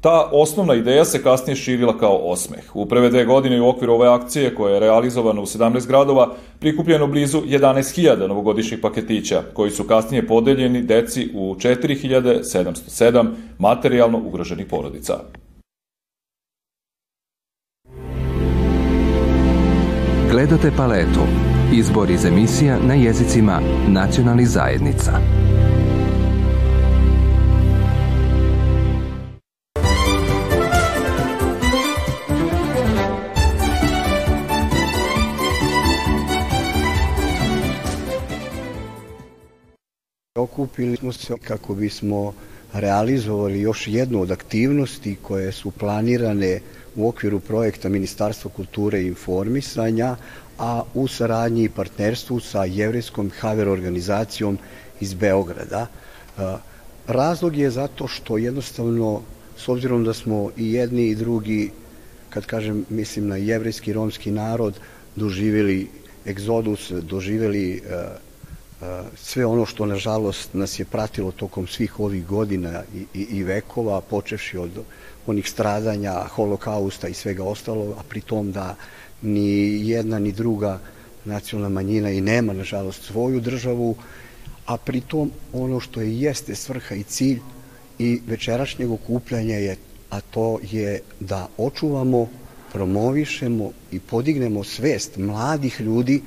Ta 0.00 0.28
osnovna 0.32 0.74
ideja 0.74 1.04
se 1.04 1.22
kasnije 1.22 1.56
širila 1.56 1.98
kao 1.98 2.16
osmeh. 2.16 2.76
U 2.76 2.86
prve 2.86 3.10
dve 3.10 3.24
godine 3.24 3.60
u 3.60 3.68
okviru 3.68 3.92
ove 3.92 4.08
akcije, 4.08 4.54
koja 4.54 4.74
je 4.74 4.80
realizovana 4.80 5.40
u 5.40 5.46
17 5.46 5.86
gradova, 5.86 6.34
prikupljeno 6.60 7.06
blizu 7.06 7.40
11.000 7.40 8.26
novogodišnjih 8.28 8.80
paketića, 8.80 9.42
koji 9.52 9.70
su 9.70 9.84
kasnije 9.84 10.26
podeljeni 10.26 10.82
deci 10.82 11.30
u 11.34 11.54
4707 11.54 13.30
materijalno 13.58 14.18
ugroženih 14.18 14.66
porodica. 14.66 15.20
Gledate 20.30 20.70
paletu. 20.76 21.20
Izbor 21.72 22.10
iz 22.10 22.24
emisija 22.24 22.78
na 22.78 22.94
jezicima 22.94 23.60
nacionalnih 23.88 24.48
zajednica. 24.48 25.12
Okupili 40.34 40.96
smo 40.96 41.12
se 41.12 41.34
kako 41.44 41.74
bismo 41.74 42.32
realizovali 42.72 43.60
još 43.60 43.88
jednu 43.88 44.20
od 44.20 44.30
aktivnosti 44.30 45.16
koje 45.22 45.52
su 45.52 45.70
planirane 45.70 46.60
u 46.96 47.08
okviru 47.08 47.40
projekta 47.40 47.88
Ministarstva 47.88 48.50
kulture 48.56 49.02
i 49.02 49.06
informisanja, 49.06 50.16
a 50.58 50.82
u 50.94 51.08
saradnji 51.08 51.64
i 51.64 51.68
partnerstvu 51.68 52.40
sa 52.40 52.64
Jevrijskom 52.64 53.30
Haver 53.40 53.68
organizacijom 53.68 54.58
iz 55.00 55.14
Beograda. 55.14 55.86
E, 55.86 56.42
razlog 57.06 57.56
je 57.56 57.70
zato 57.70 58.08
što 58.08 58.38
jednostavno, 58.38 59.20
s 59.56 59.68
obzirom 59.68 60.04
da 60.04 60.14
smo 60.14 60.50
i 60.56 60.72
jedni 60.72 61.08
i 61.08 61.14
drugi, 61.14 61.70
kad 62.30 62.46
kažem, 62.46 62.84
mislim 62.88 63.28
na 63.28 63.36
jevrijski 63.36 63.92
romski 63.92 64.30
narod, 64.30 64.74
doživjeli 65.16 65.88
egzodus, 66.26 66.90
doživjeli 66.90 67.72
e, 67.72 67.94
e, 67.94 68.25
sve 69.16 69.46
ono 69.46 69.66
što 69.66 69.86
nažalost 69.86 70.54
nas 70.54 70.78
je 70.78 70.84
pratilo 70.84 71.32
tokom 71.32 71.66
svih 71.66 72.00
ovih 72.00 72.26
godina 72.26 72.82
i, 72.94 73.20
i, 73.20 73.22
i 73.22 73.42
vekova, 73.42 74.00
počevši 74.00 74.58
od 74.58 74.70
onih 75.26 75.50
stradanja, 75.50 76.12
holokausta 76.12 77.08
i 77.08 77.14
svega 77.14 77.44
ostalo, 77.44 77.94
a 77.98 78.02
pritom 78.08 78.52
da 78.52 78.74
ni 79.22 79.88
jedna 79.88 80.18
ni 80.18 80.32
druga 80.32 80.78
nacionalna 81.24 81.74
manjina 81.74 82.10
i 82.10 82.20
nema, 82.20 82.52
nažalost, 82.52 83.04
svoju 83.04 83.40
državu, 83.40 83.96
a 84.66 84.76
pritom 84.76 85.30
ono 85.52 85.80
što 85.80 86.00
je 86.00 86.20
jeste 86.20 86.54
svrha 86.54 86.94
i 86.94 87.02
cilj 87.02 87.40
i 87.98 88.20
večerašnjeg 88.26 88.90
okupljanja 88.90 89.56
je, 89.56 89.76
a 90.10 90.20
to 90.20 90.58
je 90.70 91.00
da 91.20 91.48
očuvamo, 91.56 92.28
promovišemo 92.72 93.70
i 93.92 94.00
podignemo 94.00 94.64
svest 94.64 95.16
mladih 95.16 95.80
ljudi 95.80 96.22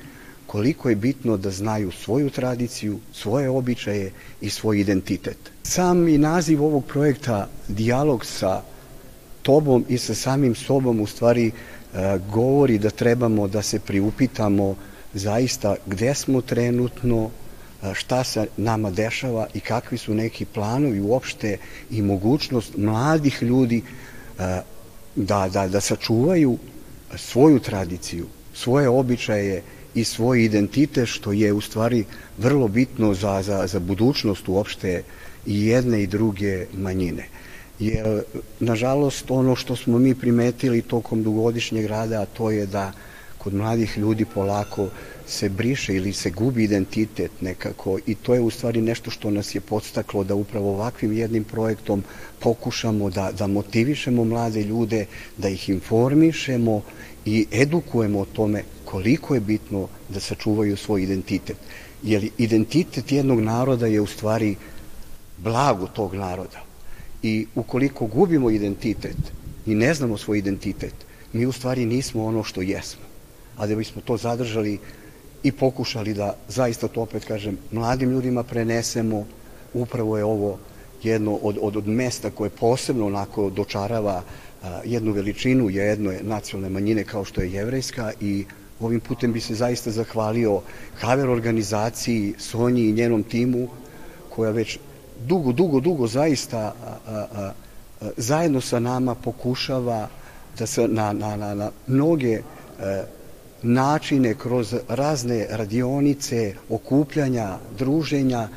koliko 0.50 0.90
je 0.90 0.96
bitno 0.96 1.38
da 1.38 1.52
znaju 1.52 1.92
svoju 1.92 2.30
tradiciju, 2.30 3.00
svoje 3.14 3.50
običaje 3.50 4.12
i 4.42 4.50
svoj 4.50 4.80
identitet. 4.80 5.38
Sam 5.64 6.08
i 6.08 6.18
naziv 6.18 6.64
ovog 6.64 6.86
projekta 6.86 7.48
Dialog 7.68 8.26
sa 8.26 8.62
tobom 9.42 9.86
i 9.90 9.98
sa 9.98 10.16
samim 10.16 10.56
sobom 10.56 11.02
u 11.02 11.08
stvari 11.08 11.52
e, 11.52 11.52
govori 12.34 12.80
da 12.80 12.90
trebamo 12.90 13.48
da 13.48 13.62
se 13.62 13.80
priupitamo 13.80 14.76
zaista 15.14 15.76
gde 15.86 16.16
smo 16.16 16.42
trenutno, 16.42 17.30
e, 17.30 17.94
šta 17.94 18.24
se 18.24 18.48
nama 18.58 18.92
dešava 18.92 19.48
i 19.54 19.60
kakvi 19.60 19.98
su 19.98 20.14
neki 20.14 20.46
planovi 20.46 21.00
uopšte 21.00 21.58
i 21.90 22.02
mogućnost 22.02 22.78
mladih 22.78 23.42
ljudi 23.42 23.84
e, 23.84 24.62
da, 25.16 25.50
da, 25.54 25.68
da 25.68 25.82
sačuvaju 25.82 26.58
svoju 27.16 27.60
tradiciju, 27.60 28.26
svoje 28.54 28.90
običaje 28.90 29.62
i 29.96 30.04
svoj 30.04 30.44
identitet, 30.44 31.08
što 31.08 31.32
je 31.32 31.54
u 31.54 31.62
stvari 31.62 32.06
vrlo 32.38 32.68
bitno 32.68 33.14
za, 33.14 33.42
za, 33.42 33.68
za 33.68 33.80
budućnost 33.80 34.48
uopšte 34.48 35.04
i 35.46 35.68
jedne 35.68 36.04
i 36.04 36.08
druge 36.08 36.66
manjine. 36.74 37.28
Jer 37.80 38.24
nažalost 38.60 39.32
ono 39.32 39.56
što 39.56 39.76
smo 39.76 39.98
mi 40.00 40.16
primetili 40.16 40.82
tokom 40.82 41.24
dugodišnjeg 41.24 41.86
rada, 41.86 42.26
to 42.26 42.52
je 42.52 42.66
da 42.66 42.92
kod 43.40 43.54
mladih 43.54 43.98
ljudi 43.98 44.26
polako 44.26 44.88
se 45.28 45.50
briše 45.50 45.96
ili 45.96 46.14
se 46.14 46.30
gubi 46.30 46.64
identitet 46.64 47.32
nekako 47.42 48.00
i 48.06 48.16
to 48.16 48.34
je 48.34 48.42
u 48.42 48.50
stvari 48.50 48.82
nešto 48.82 49.12
što 49.12 49.32
nas 49.32 49.56
je 49.56 49.62
podstaklo 49.62 50.24
da 50.24 50.36
upravo 50.36 50.70
ovakvim 50.70 51.14
jednim 51.18 51.44
projektom 51.44 52.04
pokušamo 52.40 53.10
da, 53.10 53.32
da 53.32 53.48
motivišemo 53.48 54.24
mlade 54.24 54.64
ljude, 54.64 55.06
da 55.38 55.50
ih 55.50 55.70
informišemo 55.70 56.82
i 57.26 57.46
edukujemo 57.52 58.20
o 58.20 58.26
tome 58.26 58.64
koliko 58.86 59.34
je 59.34 59.40
bitno 59.40 59.88
da 60.10 60.20
sačuvaju 60.20 60.78
svoj 60.78 61.04
identitet. 61.04 61.58
Jer 62.04 62.30
identitet 62.38 63.12
jednog 63.12 63.40
naroda 63.40 63.88
je 63.88 64.02
u 64.02 64.08
stvari 64.08 64.56
blago 65.38 65.88
tog 65.88 66.16
naroda 66.16 66.64
I 67.24 67.46
ukoliko 67.56 68.06
gubimo 68.06 68.50
identitet 68.50 69.18
i 69.66 69.76
ne 69.76 69.94
znamo 69.94 70.18
svoj 70.18 70.38
identitet, 70.40 70.94
mi 71.34 71.46
u 71.46 71.52
stvari 71.52 71.86
nismo 71.86 72.26
ono 72.26 72.44
što 72.44 72.62
jesmo. 72.62 73.09
A 73.60 73.68
da 73.68 73.76
bismo 73.76 74.02
to 74.06 74.18
zadržali 74.18 74.80
i 75.44 75.52
pokušali 75.52 76.14
da 76.14 76.36
zaista 76.48 76.88
to 76.88 77.02
opet 77.02 77.26
kažem 77.26 77.58
mladim 77.72 78.12
ljudima 78.12 78.44
prenesemo, 78.44 79.26
upravo 79.74 80.18
je 80.18 80.24
ovo 80.24 80.60
jedno 81.04 81.36
od, 81.36 81.58
od, 81.62 81.76
od 81.78 81.88
mesta 81.88 82.32
koje 82.32 82.50
posebno 82.50 83.06
onako 83.06 83.50
dočarava 83.50 84.24
a, 84.64 84.82
jednu 84.86 85.12
veličinu 85.12 85.70
jedne 85.70 86.20
nacionalne 86.22 86.70
manjine 86.70 87.04
kao 87.04 87.26
što 87.26 87.42
je 87.42 87.54
jevrejska 87.54 88.12
i 88.22 88.46
Ovim 88.80 89.00
putem 89.00 89.34
bi 89.34 89.42
se 89.42 89.56
zaista 89.56 89.92
zahvalio 89.92 90.62
Haver 91.00 91.30
organizaciji, 91.30 92.34
Sonji 92.38 92.90
i 92.90 92.92
njenom 92.92 93.24
timu, 93.24 93.68
koja 94.30 94.52
već 94.52 94.80
dugo, 95.26 95.52
dugo, 95.52 95.80
dugo 95.80 96.08
zaista 96.08 96.60
a, 96.60 96.74
a, 97.08 97.26
a, 97.36 97.52
zajedno 98.18 98.62
sa 98.62 98.80
nama 98.80 99.16
pokušava 99.16 100.08
da 100.60 100.66
se 100.66 100.88
na, 100.88 101.14
na, 101.14 101.36
na, 101.36 101.54
na 101.54 101.72
mnoge 101.88 102.32
e, 102.32 102.42
načine 103.64 104.34
kroz 104.34 104.76
razne 104.88 105.48
radionice, 105.50 106.54
okupljanja, 106.70 107.58
druženja 107.78 108.48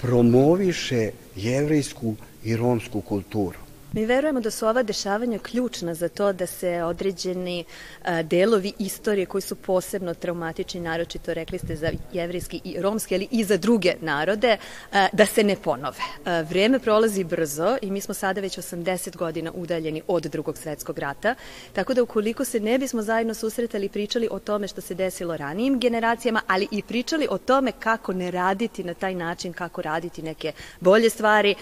promoviše 0.00 1.10
jevrejsku 1.36 2.14
i 2.44 2.56
romsku 2.56 3.00
kulturu. 3.00 3.58
Mi 3.92 4.06
verujemo 4.06 4.40
da 4.40 4.50
su 4.50 4.66
ova 4.66 4.82
dešavanja 4.82 5.38
ključna 5.38 5.94
za 5.94 6.08
to 6.08 6.32
da 6.32 6.46
se 6.46 6.82
određeni 6.82 7.64
a, 8.02 8.22
delovi 8.22 8.72
istorije 8.78 9.26
koji 9.26 9.42
su 9.42 9.56
posebno 9.56 10.14
traumatični, 10.14 10.80
naročito 10.80 11.34
rekli 11.34 11.58
ste 11.58 11.76
za 11.76 11.90
jevrijski 12.12 12.60
i 12.64 12.80
romski, 12.80 13.14
ali 13.14 13.28
i 13.30 13.44
za 13.44 13.56
druge 13.56 13.94
narode, 14.00 14.56
a, 14.92 15.08
da 15.12 15.26
se 15.26 15.44
ne 15.44 15.56
ponove. 15.56 15.98
A, 16.24 16.40
vreme 16.40 16.78
prolazi 16.78 17.24
brzo 17.24 17.76
i 17.82 17.90
mi 17.90 18.00
smo 18.00 18.14
sada 18.14 18.40
već 18.40 18.58
80 18.58 19.16
godina 19.16 19.52
udaljeni 19.54 20.02
od 20.06 20.22
drugog 20.22 20.58
svetskog 20.58 20.98
rata, 20.98 21.34
tako 21.72 21.94
da 21.94 22.02
ukoliko 22.02 22.44
se 22.44 22.60
ne 22.60 22.78
bismo 22.78 23.02
zajedno 23.02 23.34
susretali 23.34 23.86
i 23.86 23.88
pričali 23.88 24.28
o 24.30 24.38
tome 24.38 24.68
što 24.68 24.80
se 24.80 24.94
desilo 24.94 25.36
ranijim 25.36 25.80
generacijama, 25.80 26.40
ali 26.46 26.68
i 26.70 26.82
pričali 26.82 27.26
o 27.30 27.38
tome 27.38 27.72
kako 27.72 28.12
ne 28.12 28.30
raditi 28.30 28.84
na 28.84 28.94
taj 28.94 29.14
način, 29.14 29.52
kako 29.52 29.82
raditi 29.82 30.22
neke 30.22 30.52
bolje 30.80 31.10
stvari, 31.10 31.54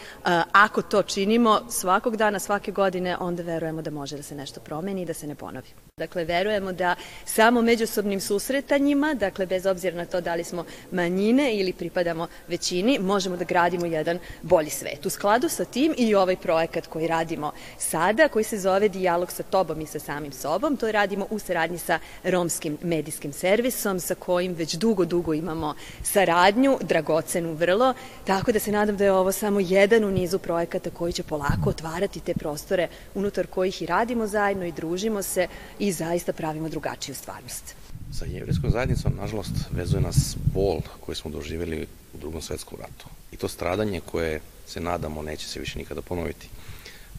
ako 0.53 0.83
to 0.83 1.03
činimo 1.03 1.61
svakog 1.71 2.18
dana 2.19 2.39
svake 2.39 2.73
godine, 2.73 3.17
onda 3.21 3.43
verujemo 3.43 3.83
da 3.83 3.91
može 3.91 4.17
da 4.17 4.23
se 4.23 4.35
nešto 4.35 4.61
promeni 4.61 5.03
i 5.03 5.07
da 5.07 5.15
se 5.15 5.27
ne 5.27 5.35
ponovi. 5.35 5.88
Dakle, 5.99 6.25
verujemo 6.25 6.73
da 6.73 6.95
samo 7.25 7.63
međusobnim 7.63 8.21
susretanjima, 8.21 9.15
dakle, 9.15 9.47
bez 9.47 9.67
obzira 9.67 9.97
na 9.97 10.05
to 10.05 10.21
da 10.21 10.35
li 10.35 10.45
smo 10.45 10.65
manjine 10.91 11.55
ili 11.55 11.73
pripadamo 11.73 12.27
većini, 12.49 12.99
možemo 12.99 13.37
da 13.37 13.45
gradimo 13.45 13.87
jedan 13.87 14.19
bolji 14.43 14.71
svet. 14.71 15.07
U 15.07 15.11
skladu 15.11 15.49
sa 15.49 15.65
tim 15.65 15.95
i 15.99 16.15
ovaj 16.15 16.37
projekat 16.37 16.87
koji 16.87 17.07
radimo 17.07 17.53
sada, 17.79 18.29
koji 18.29 18.45
se 18.45 18.59
zove 18.59 18.89
Dijalog 18.89 19.33
sa 19.33 19.43
tobom 19.43 19.81
i 19.81 19.87
sa 19.87 19.99
samim 19.99 20.33
sobom, 20.33 20.77
to 20.77 20.93
radimo 20.93 21.27
u 21.31 21.39
saradnji 21.39 21.79
sa 21.79 21.99
romskim 22.25 22.79
medijskim 22.83 23.33
servisom, 23.33 24.01
sa 24.01 24.15
kojim 24.15 24.55
već 24.55 24.75
dugo, 24.75 25.05
dugo 25.05 25.35
imamo 25.35 25.75
saradnju, 26.03 26.79
dragocenu 26.81 27.53
vrlo, 27.53 27.95
tako 28.25 28.53
da 28.53 28.59
se 28.59 28.73
nadam 28.73 28.97
da 28.97 29.05
je 29.05 29.13
ovo 29.13 29.33
samo 29.33 29.61
jedan 29.61 30.05
u 30.05 30.11
nizu 30.11 30.39
projekata 30.39 30.91
koji 30.91 31.13
će 31.13 31.23
polako 31.23 31.71
otvarati 31.71 32.21
te 32.21 32.35
prostore 32.35 32.89
unutar 33.15 33.47
kojih 33.47 33.83
i 33.83 33.87
radimo 33.87 34.27
zajedno 34.27 34.65
i 34.65 34.73
družimo 34.73 35.23
se 35.23 35.49
i 35.79 35.88
zaista 35.93 36.33
pravimo 36.33 36.69
drugačiju 36.69 37.15
stvarnost. 37.15 37.75
Sa 38.13 38.25
jevrijskom 38.25 38.71
zajednicom, 38.71 39.13
nažalost, 39.17 39.53
vezuje 39.71 40.01
nas 40.01 40.37
bol 40.55 40.81
koji 41.01 41.17
smo 41.17 41.31
doživjeli 41.31 41.87
u 42.15 42.19
drugom 42.19 42.43
svetskom 42.43 42.79
ratu. 42.81 43.07
I 43.33 43.37
to 43.37 43.49
stradanje 43.49 44.01
koje 44.01 44.41
se 44.67 44.81
nadamo 44.81 45.23
neće 45.23 45.47
se 45.47 45.61
više 45.61 45.79
nikada 45.79 46.03
ponoviti. 46.03 46.49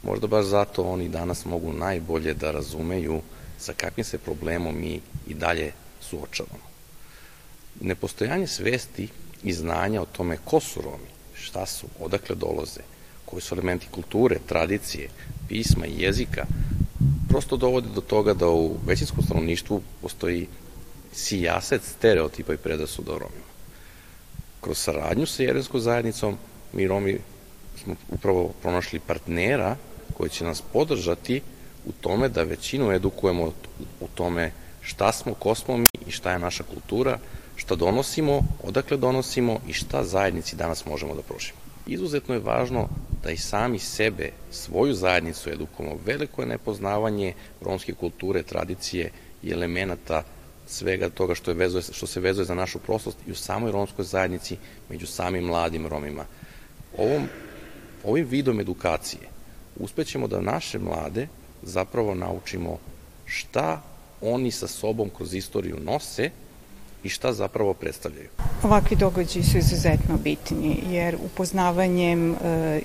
Možda 0.04 0.28
baš 0.28 0.46
zato 0.46 0.84
oni 0.84 1.10
danas 1.10 1.46
mogu 1.46 1.74
najbolje 1.74 2.34
da 2.34 2.52
razumeju 2.52 3.22
sa 3.60 3.74
kakvim 3.74 4.04
se 4.04 4.18
problemom 4.18 4.80
mi 4.80 5.02
i 5.28 5.34
dalje 5.34 5.72
suočavamo. 6.02 6.70
Nepostojanje 7.82 8.48
svesti 8.48 9.08
i 9.44 9.54
znanja 9.54 10.02
o 10.02 10.06
tome 10.06 10.38
ko 10.46 10.60
su 10.60 10.82
Romi, 10.82 11.10
šta 11.34 11.66
su, 11.66 11.88
odakle 12.00 12.36
dolaze, 12.36 12.82
koji 13.26 13.42
su 13.42 13.56
elementi 13.56 13.88
kulture, 13.92 14.40
tradicije, 14.48 15.10
pisma 15.48 15.86
i 15.86 16.02
jezika, 16.02 16.46
prosto 17.30 17.58
dovodi 17.58 17.88
do 17.96 18.02
toga 18.02 18.34
da 18.34 18.48
u 18.48 18.76
većinskom 18.86 19.24
stanovništvu 19.24 19.82
postoji 20.02 20.48
sijaset 21.14 21.82
stereotipa 21.84 22.54
i 22.54 22.58
predrasuda 22.58 23.14
o 23.14 23.20
Romima. 23.20 23.50
Kroz 24.62 24.78
saradnju 24.78 25.26
sa 25.26 25.44
jerenskom 25.44 25.80
zajednicom 25.80 26.38
mi 26.74 26.88
Romi 26.88 27.20
smo 27.84 27.96
upravo 28.10 28.52
pronašli 28.62 29.00
partnera 29.00 29.76
koji 30.18 30.30
će 30.30 30.44
nas 30.44 30.62
podržati 30.74 31.42
u 31.86 31.92
tome 31.92 32.30
da 32.30 32.44
većinu 32.44 32.92
edukujemo 32.92 33.54
u 34.00 34.08
tome 34.16 34.52
šta 34.82 35.12
smo, 35.12 35.34
ko 35.34 35.56
smo 35.56 35.78
mi 35.78 35.88
i 36.08 36.12
šta 36.12 36.32
je 36.32 36.40
naša 36.40 36.64
kultura, 36.64 37.18
šta 37.56 37.76
donosimo, 37.76 38.42
odakle 38.64 38.98
donosimo 38.98 39.60
i 39.68 39.74
šta 39.74 40.04
zajednici 40.04 40.56
danas 40.56 40.86
možemo 40.86 41.16
da 41.16 41.22
pružimo. 41.22 41.60
Izuzetno 41.88 42.34
je 42.34 42.40
važno 42.40 42.90
da 43.24 43.32
i 43.32 43.38
sami 43.38 43.80
sebe, 43.80 44.32
svoju 44.52 44.94
zajednicu 44.94 45.50
edukujemo. 45.50 46.00
Veliko 46.06 46.42
je 46.42 46.48
nepoznavanje 46.48 47.34
romske 47.62 47.94
kulture, 47.94 48.44
tradicije 48.44 49.12
i 49.44 49.52
elemenata 49.52 50.24
svega 50.68 51.10
toga 51.10 51.36
što, 51.36 51.52
je 51.52 51.56
vezuje, 51.56 51.82
što 51.82 52.08
se 52.08 52.20
vezuje 52.20 52.46
za 52.46 52.56
našu 52.56 52.80
prostost 52.80 53.18
i 53.28 53.32
u 53.32 53.36
samoj 53.36 53.72
romskoj 53.72 54.06
zajednici 54.06 54.58
među 54.90 55.08
samim 55.08 55.44
mladim 55.44 55.88
Romima. 55.88 56.26
Ovom, 56.98 57.28
ovim 58.04 58.28
vidom 58.28 58.60
edukacije 58.60 59.22
uspećemo 59.80 60.28
da 60.28 60.42
naše 60.42 60.80
mlade 60.80 61.28
zapravo 61.64 62.16
naučimo 62.16 62.78
šta 63.26 63.82
oni 64.22 64.52
sa 64.52 64.68
sobom 64.68 65.10
kroz 65.10 65.34
istoriju 65.34 65.78
nose 65.84 66.30
i 67.04 67.10
šta 67.10 67.34
zapravo 67.34 67.74
predstavljaju. 67.74 68.28
Ovakvi 68.64 68.96
događaji 68.96 69.46
su 69.46 69.58
izuzetno 69.58 70.18
bitni 70.18 70.84
jer 70.90 71.16
upoznavanjem 71.26 72.34
e, 72.34 72.36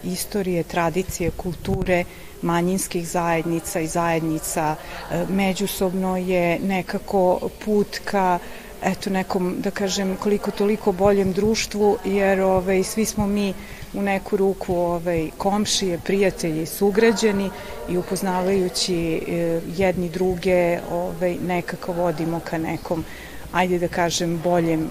istorije, 0.05 0.63
tradicije, 0.63 1.31
kulture 1.31 2.05
manjinskih 2.43 3.09
zajednica 3.09 3.81
i 3.81 3.87
zajednica 3.87 4.77
e, 5.11 5.25
međusobno 5.29 6.17
je 6.17 6.59
nekako 6.59 7.49
put 7.65 7.99
ka 8.05 8.39
eto 8.85 9.11
nekom 9.11 9.55
da 9.59 9.71
kažem 9.71 10.17
koliko 10.17 10.51
toliko 10.51 10.93
boljem 10.93 11.33
društvu 11.33 11.99
jer 12.05 12.41
ovaj 12.41 12.83
svi 12.83 13.05
smo 13.05 13.27
mi 13.27 13.55
u 13.95 14.03
neku 14.03 14.37
ruku 14.37 14.75
ovaj 14.75 15.31
komšije, 15.39 15.99
prijatelji, 16.05 16.67
sugrađani 16.67 17.51
i 17.89 17.97
upoznavajući 17.97 18.97
e, 18.97 19.61
jedni 19.77 20.09
druge 20.09 20.79
ovaj 20.93 21.37
nekako 21.47 21.93
vodimo 21.93 22.41
ka 22.41 22.59
nekom 22.59 23.05
ajde 23.55 23.79
da 23.79 23.89
kažem, 23.89 24.41
boljem 24.45 24.89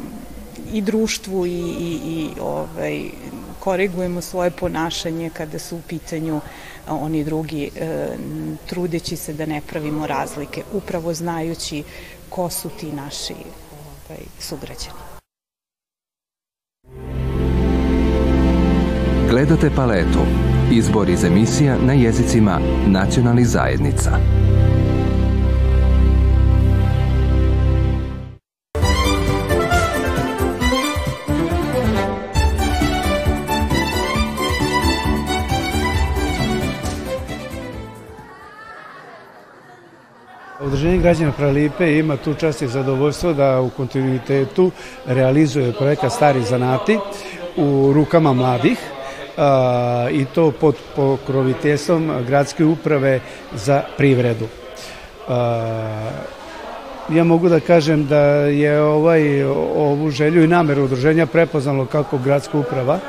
i 0.73 0.81
društvu 0.81 1.45
i, 1.45 1.49
i, 1.49 1.99
i 2.05 2.29
ovaj, 2.41 3.01
korigujemo 3.59 4.21
svoje 4.21 4.51
ponašanje 4.51 5.29
kada 5.29 5.59
su 5.59 5.77
u 5.77 5.81
pitanju 5.87 6.41
oni 6.89 7.23
drugi, 7.23 7.69
e, 7.75 8.07
trudeći 8.65 9.15
se 9.15 9.33
da 9.33 9.45
ne 9.45 9.61
pravimo 9.69 10.07
razlike, 10.07 10.63
upravo 10.73 11.13
znajući 11.13 11.83
ko 12.29 12.49
su 12.49 12.69
ti 12.79 12.91
naši 12.91 13.33
ovaj, 14.09 14.21
sugrađani. 14.39 15.03
Gledate 19.29 19.69
paletu. 19.75 20.19
Izbor 20.71 21.09
iz 21.09 21.23
emisija 21.23 21.77
na 21.77 21.93
jezicima 21.93 22.59
nacionalnih 22.87 23.47
zajednica. 23.47 24.42
Udruženje 40.83 41.01
građana 41.01 41.31
Pralipe 41.31 41.97
ima 41.97 42.17
tu 42.17 42.33
čast 42.33 42.61
i 42.61 42.67
zadovoljstvo 42.67 43.33
da 43.33 43.61
u 43.61 43.69
kontinuitetu 43.69 44.71
realizuje 45.05 45.71
projekat 45.71 46.11
Stari 46.11 46.41
zanati 46.43 46.97
u 47.57 47.91
rukama 47.93 48.33
mladih 48.33 48.77
a, 49.37 50.07
i 50.11 50.25
to 50.25 50.51
pod 50.51 50.75
pokroviteljstvom 50.95 52.11
gradske 52.27 52.65
uprave 52.65 53.19
za 53.53 53.83
privredu. 53.97 54.47
A, 55.27 56.11
ja 57.09 57.23
mogu 57.23 57.49
da 57.49 57.59
kažem 57.59 58.05
da 58.07 58.19
je 58.35 58.81
ovaj 58.81 59.43
ovu 59.75 60.09
želju 60.09 60.43
i 60.43 60.47
nameru 60.47 60.83
udruženja 60.83 61.25
prepoznalo 61.25 61.85
kako 61.85 62.17
gradska 62.17 62.57
uprava 62.57 62.99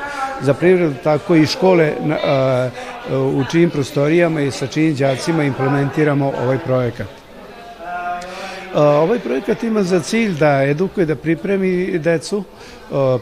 za 0.41 0.53
privredu, 0.53 0.93
tako 1.03 1.35
i 1.35 1.45
škole 1.45 1.93
a, 2.25 2.69
u 3.11 3.43
čijim 3.51 3.69
prostorijama 3.69 4.41
i 4.41 4.51
sa 4.51 4.67
čijim 4.67 4.95
đacima 4.95 5.43
implementiramo 5.43 6.33
ovaj 6.43 6.57
projekat. 6.57 7.24
Ovaj 8.75 9.19
projekat 9.19 9.63
ima 9.63 9.83
za 9.83 9.99
cilj 9.99 10.33
da 10.39 10.63
edukuje, 10.63 11.05
da 11.05 11.15
pripremi 11.15 11.99
decu, 11.99 12.43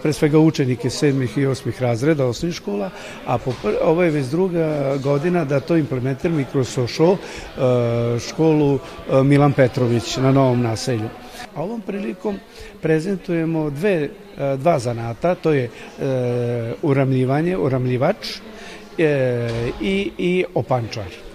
pre 0.02 0.14
svega 0.14 0.40
učenike 0.40 0.90
sedmih 0.90 1.38
i 1.38 1.46
osmih 1.46 1.82
razreda 1.82 2.26
osnovnih 2.26 2.56
škola, 2.56 2.90
a 3.28 3.38
ovo 3.84 4.04
je 4.04 4.12
već 4.12 4.26
druga 4.26 4.98
godina 5.04 5.46
da 5.46 5.60
to 5.60 5.78
implementiramo 5.78 6.40
i 6.40 6.46
kroz 6.52 6.70
SOŠO, 6.70 7.18
školu 8.30 8.80
Milan 9.24 9.54
Petrović 9.54 10.18
na 10.18 10.32
Novom 10.32 10.62
naselju. 10.62 11.10
A 11.56 11.62
ovom 11.62 11.82
prilikom 11.82 12.40
prezentujemo 12.82 13.70
dve, 13.70 14.10
dva 14.58 14.80
zanata, 14.80 15.36
to 15.36 15.54
je 15.54 15.70
uramljivanje, 16.82 17.58
uramljivač 17.58 18.38
e, 18.98 19.50
i, 19.82 20.12
i 20.18 20.46
opančar. 20.54 21.33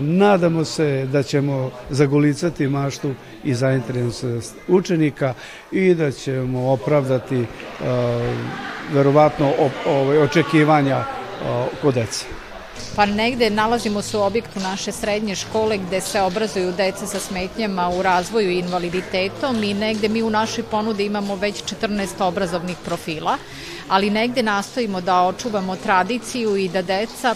Nadamo 0.00 0.64
se 0.64 1.06
da 1.12 1.22
ćemo 1.22 1.70
zagolicati 1.90 2.68
maštu 2.68 3.14
i 3.44 3.54
zainteresovanost 3.54 4.54
učenika 4.68 5.34
i 5.72 5.94
da 5.94 6.12
ćemo 6.12 6.70
opravdati 6.72 7.46
verovatno 8.92 9.52
ovaj, 9.86 10.18
očekivanja 10.18 11.04
kod 11.82 11.94
dece. 11.94 12.24
Pa 12.96 13.06
negde 13.06 13.50
nalazimo 13.50 14.02
se 14.02 14.16
u 14.18 14.22
objektu 14.22 14.60
naše 14.60 14.92
srednje 14.92 15.34
škole 15.34 15.78
gde 15.78 16.00
se 16.00 16.20
obrazuju 16.20 16.72
deca 16.72 17.06
sa 17.06 17.18
smetnjama 17.20 17.88
u 17.90 18.02
razvoju 18.02 18.50
i 18.50 18.58
invaliditetom 18.58 19.62
i 19.64 19.74
negde 19.74 20.08
mi 20.08 20.22
u 20.22 20.30
našoj 20.30 20.64
ponudi 20.64 21.04
imamo 21.04 21.36
već 21.36 21.62
14 21.64 22.24
obrazovnih 22.24 22.76
profila, 22.84 23.38
ali 23.88 24.10
negde 24.10 24.42
nastojimo 24.42 25.00
da 25.00 25.22
očuvamo 25.22 25.76
tradiciju 25.76 26.56
i 26.56 26.68
da 26.68 26.82
deca 26.82 27.34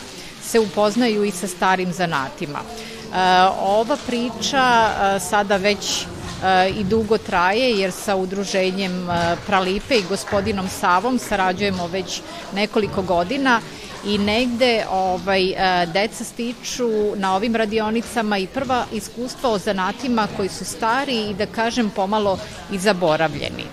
se 0.50 0.60
upoznaju 0.60 1.24
i 1.24 1.30
sa 1.30 1.48
starim 1.48 1.92
zanatima. 1.92 2.58
E, 2.58 3.16
ova 3.60 3.96
priča 4.06 4.64
e, 4.66 5.20
sada 5.20 5.56
već 5.56 6.02
e, 6.02 6.70
i 6.70 6.84
dugo 6.84 7.18
traje 7.18 7.70
jer 7.78 7.92
sa 7.92 8.16
udruženjem 8.16 9.08
Pralipe 9.46 9.98
i 9.98 10.08
gospodinom 10.08 10.68
Savom 10.68 11.18
sarađujemo 11.18 11.86
već 11.86 12.20
nekoliko 12.54 13.02
godina 13.02 13.60
i 14.06 14.18
negde 14.18 14.84
ovaj, 14.90 15.54
deca 15.92 16.24
stiču 16.24 16.88
na 17.16 17.34
ovim 17.36 17.56
radionicama 17.56 18.38
i 18.38 18.46
prva 18.46 18.84
iskustva 18.92 19.50
o 19.50 19.58
zanatima 19.58 20.28
koji 20.36 20.48
su 20.48 20.64
stari 20.64 21.30
i 21.30 21.34
da 21.34 21.46
kažem 21.46 21.90
pomalo 21.90 22.38
i 22.72 22.78
zaboravljeni 22.78 23.64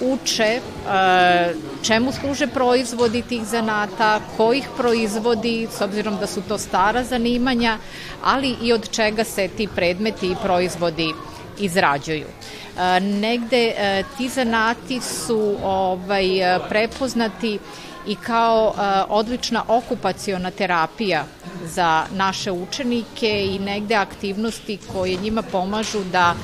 uče 0.00 0.60
čemu 1.82 2.12
služe 2.12 2.46
proizvodi 2.46 3.22
tih 3.22 3.44
zanata, 3.44 4.20
ko 4.36 4.52
ih 4.52 4.68
proizvodi, 4.76 5.68
s 5.70 5.80
obzirom 5.80 6.16
da 6.16 6.26
su 6.26 6.42
to 6.42 6.58
stara 6.58 7.04
zanimanja, 7.04 7.78
ali 8.24 8.56
i 8.62 8.72
od 8.72 8.90
čega 8.90 9.24
se 9.24 9.48
ti 9.48 9.68
predmeti 9.74 10.26
i 10.26 10.36
proizvodi 10.42 11.12
izrađuju. 11.58 12.26
Negde 13.00 13.72
ti 14.18 14.28
zanati 14.28 15.00
su 15.00 15.56
ovaj, 15.62 16.26
prepoznati 16.68 17.58
i 18.06 18.16
kao 18.16 18.74
odlična 19.08 19.64
okupaciona 19.68 20.50
terapija 20.50 21.24
za 21.66 22.04
naše 22.12 22.52
učenike 22.52 23.44
i 23.44 23.58
negde 23.58 23.94
aktivnosti 23.94 24.78
koje 24.92 25.16
njima 25.16 25.42
pomažu 25.42 26.04
da 26.12 26.34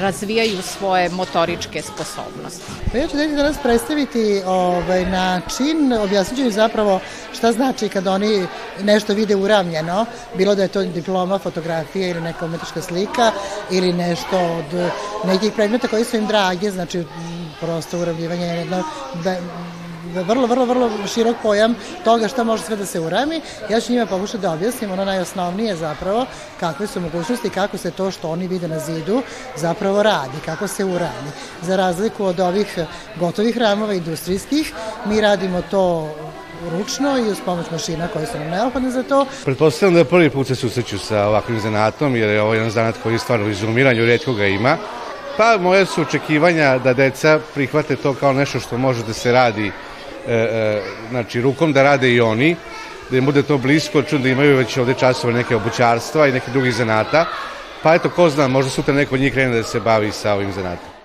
razvijaju 0.00 0.62
svoje 0.62 1.08
motoričke 1.08 1.82
sposobnosti. 1.82 2.72
Pa 2.92 2.98
ja 2.98 3.08
ću 3.08 3.16
danas 3.16 3.56
predstaviti 3.62 4.42
ovaj, 4.46 5.06
način, 5.06 5.92
objasnit 5.92 6.40
ću 6.40 6.50
zapravo 6.50 7.00
šta 7.32 7.52
znači 7.52 7.88
kad 7.88 8.06
oni 8.06 8.46
nešto 8.82 9.14
vide 9.14 9.36
uravnjeno, 9.36 10.06
bilo 10.36 10.54
da 10.54 10.62
je 10.62 10.68
to 10.68 10.82
diploma, 10.82 11.38
fotografija 11.38 12.08
ili 12.08 12.20
neka 12.20 12.44
umetnička 12.44 12.82
slika 12.82 13.32
ili 13.70 13.92
nešto 13.92 14.38
od 14.38 14.90
nekih 15.24 15.52
predmeta 15.52 15.88
koji 15.88 16.04
su 16.04 16.16
im 16.16 16.26
drage, 16.26 16.70
znači 16.70 17.04
prosto 17.60 17.98
uravljivanje 17.98 18.46
je 18.46 18.58
jedno 18.58 18.84
vrlo, 20.22 20.46
vrlo, 20.46 20.64
vrlo 20.64 20.90
širok 21.14 21.36
pojam 21.42 21.74
toga 22.04 22.28
šta 22.28 22.44
može 22.44 22.62
sve 22.62 22.76
da 22.76 22.86
se 22.86 23.00
urami. 23.00 23.40
Ja 23.70 23.80
ću 23.80 23.92
njima 23.92 24.06
pokušati 24.06 24.38
da 24.38 24.52
objasnim 24.52 24.92
ono 24.92 25.04
najosnovnije 25.04 25.76
zapravo 25.76 26.26
kakve 26.60 26.86
su 26.86 27.00
mogućnosti, 27.00 27.50
kako 27.50 27.78
se 27.78 27.90
to 27.90 28.10
što 28.10 28.30
oni 28.30 28.48
vide 28.48 28.68
na 28.68 28.78
zidu 28.78 29.22
zapravo 29.56 30.02
radi, 30.02 30.38
kako 30.44 30.68
se 30.68 30.84
urami. 30.84 31.30
Za 31.62 31.76
razliku 31.76 32.24
od 32.24 32.40
ovih 32.40 32.78
gotovih 33.16 33.58
ramova 33.58 33.94
industrijskih, 33.94 34.72
mi 35.04 35.20
radimo 35.20 35.62
to 35.70 36.14
ručno 36.70 37.18
i 37.18 37.30
uz 37.30 37.38
pomoć 37.44 37.66
mašina 37.70 38.08
koje 38.08 38.26
su 38.26 38.38
nam 38.38 38.48
neophodne 38.48 38.90
za 38.90 39.02
to. 39.02 39.26
Pretpostavljam 39.44 39.94
da 39.94 40.04
prvi 40.04 40.30
put 40.30 40.46
se 40.46 40.54
susreću 40.54 40.98
sa 40.98 41.26
ovakvim 41.26 41.60
zanatom, 41.60 42.16
jer 42.16 42.28
je 42.28 42.42
ovo 42.42 42.54
jedan 42.54 42.70
zanat 42.70 42.94
koji 43.02 43.12
je 43.12 43.18
stvarno 43.18 43.48
izumiranju, 43.48 44.06
redko 44.06 44.32
ga 44.32 44.46
ima. 44.46 44.76
Pa 45.36 45.58
moje 45.58 45.86
su 45.86 46.02
očekivanja 46.02 46.78
da 46.78 46.92
deca 46.92 47.40
prihvate 47.54 47.96
to 47.96 48.14
kao 48.14 48.32
nešto 48.32 48.60
što 48.60 48.78
može 48.78 49.02
da 49.02 49.12
se 49.12 49.32
radi 49.32 49.72
znači 51.10 51.40
rukom 51.40 51.72
da 51.72 51.82
rade 51.82 52.10
i 52.10 52.20
oni, 52.20 52.56
da 53.10 53.16
im 53.16 53.24
bude 53.24 53.42
to 53.42 53.58
blisko, 53.58 54.02
čujem 54.02 54.22
da 54.22 54.28
imaju 54.28 54.56
već 54.56 54.76
ovde 54.78 54.94
časove 54.94 55.32
neke 55.32 55.56
obućarstva 55.56 56.28
i 56.28 56.32
nekih 56.32 56.52
drugih 56.52 56.74
zanata, 56.74 57.26
pa 57.82 57.94
eto, 57.94 58.10
ko 58.10 58.30
zna, 58.30 58.48
možda 58.48 58.70
sutra 58.70 58.94
neko 58.94 59.14
od 59.14 59.20
njih 59.20 59.32
krene 59.32 59.56
da 59.56 59.62
se 59.62 59.80
bavi 59.80 60.12
sa 60.12 60.34
ovim 60.34 60.52
zanatom. 60.52 60.95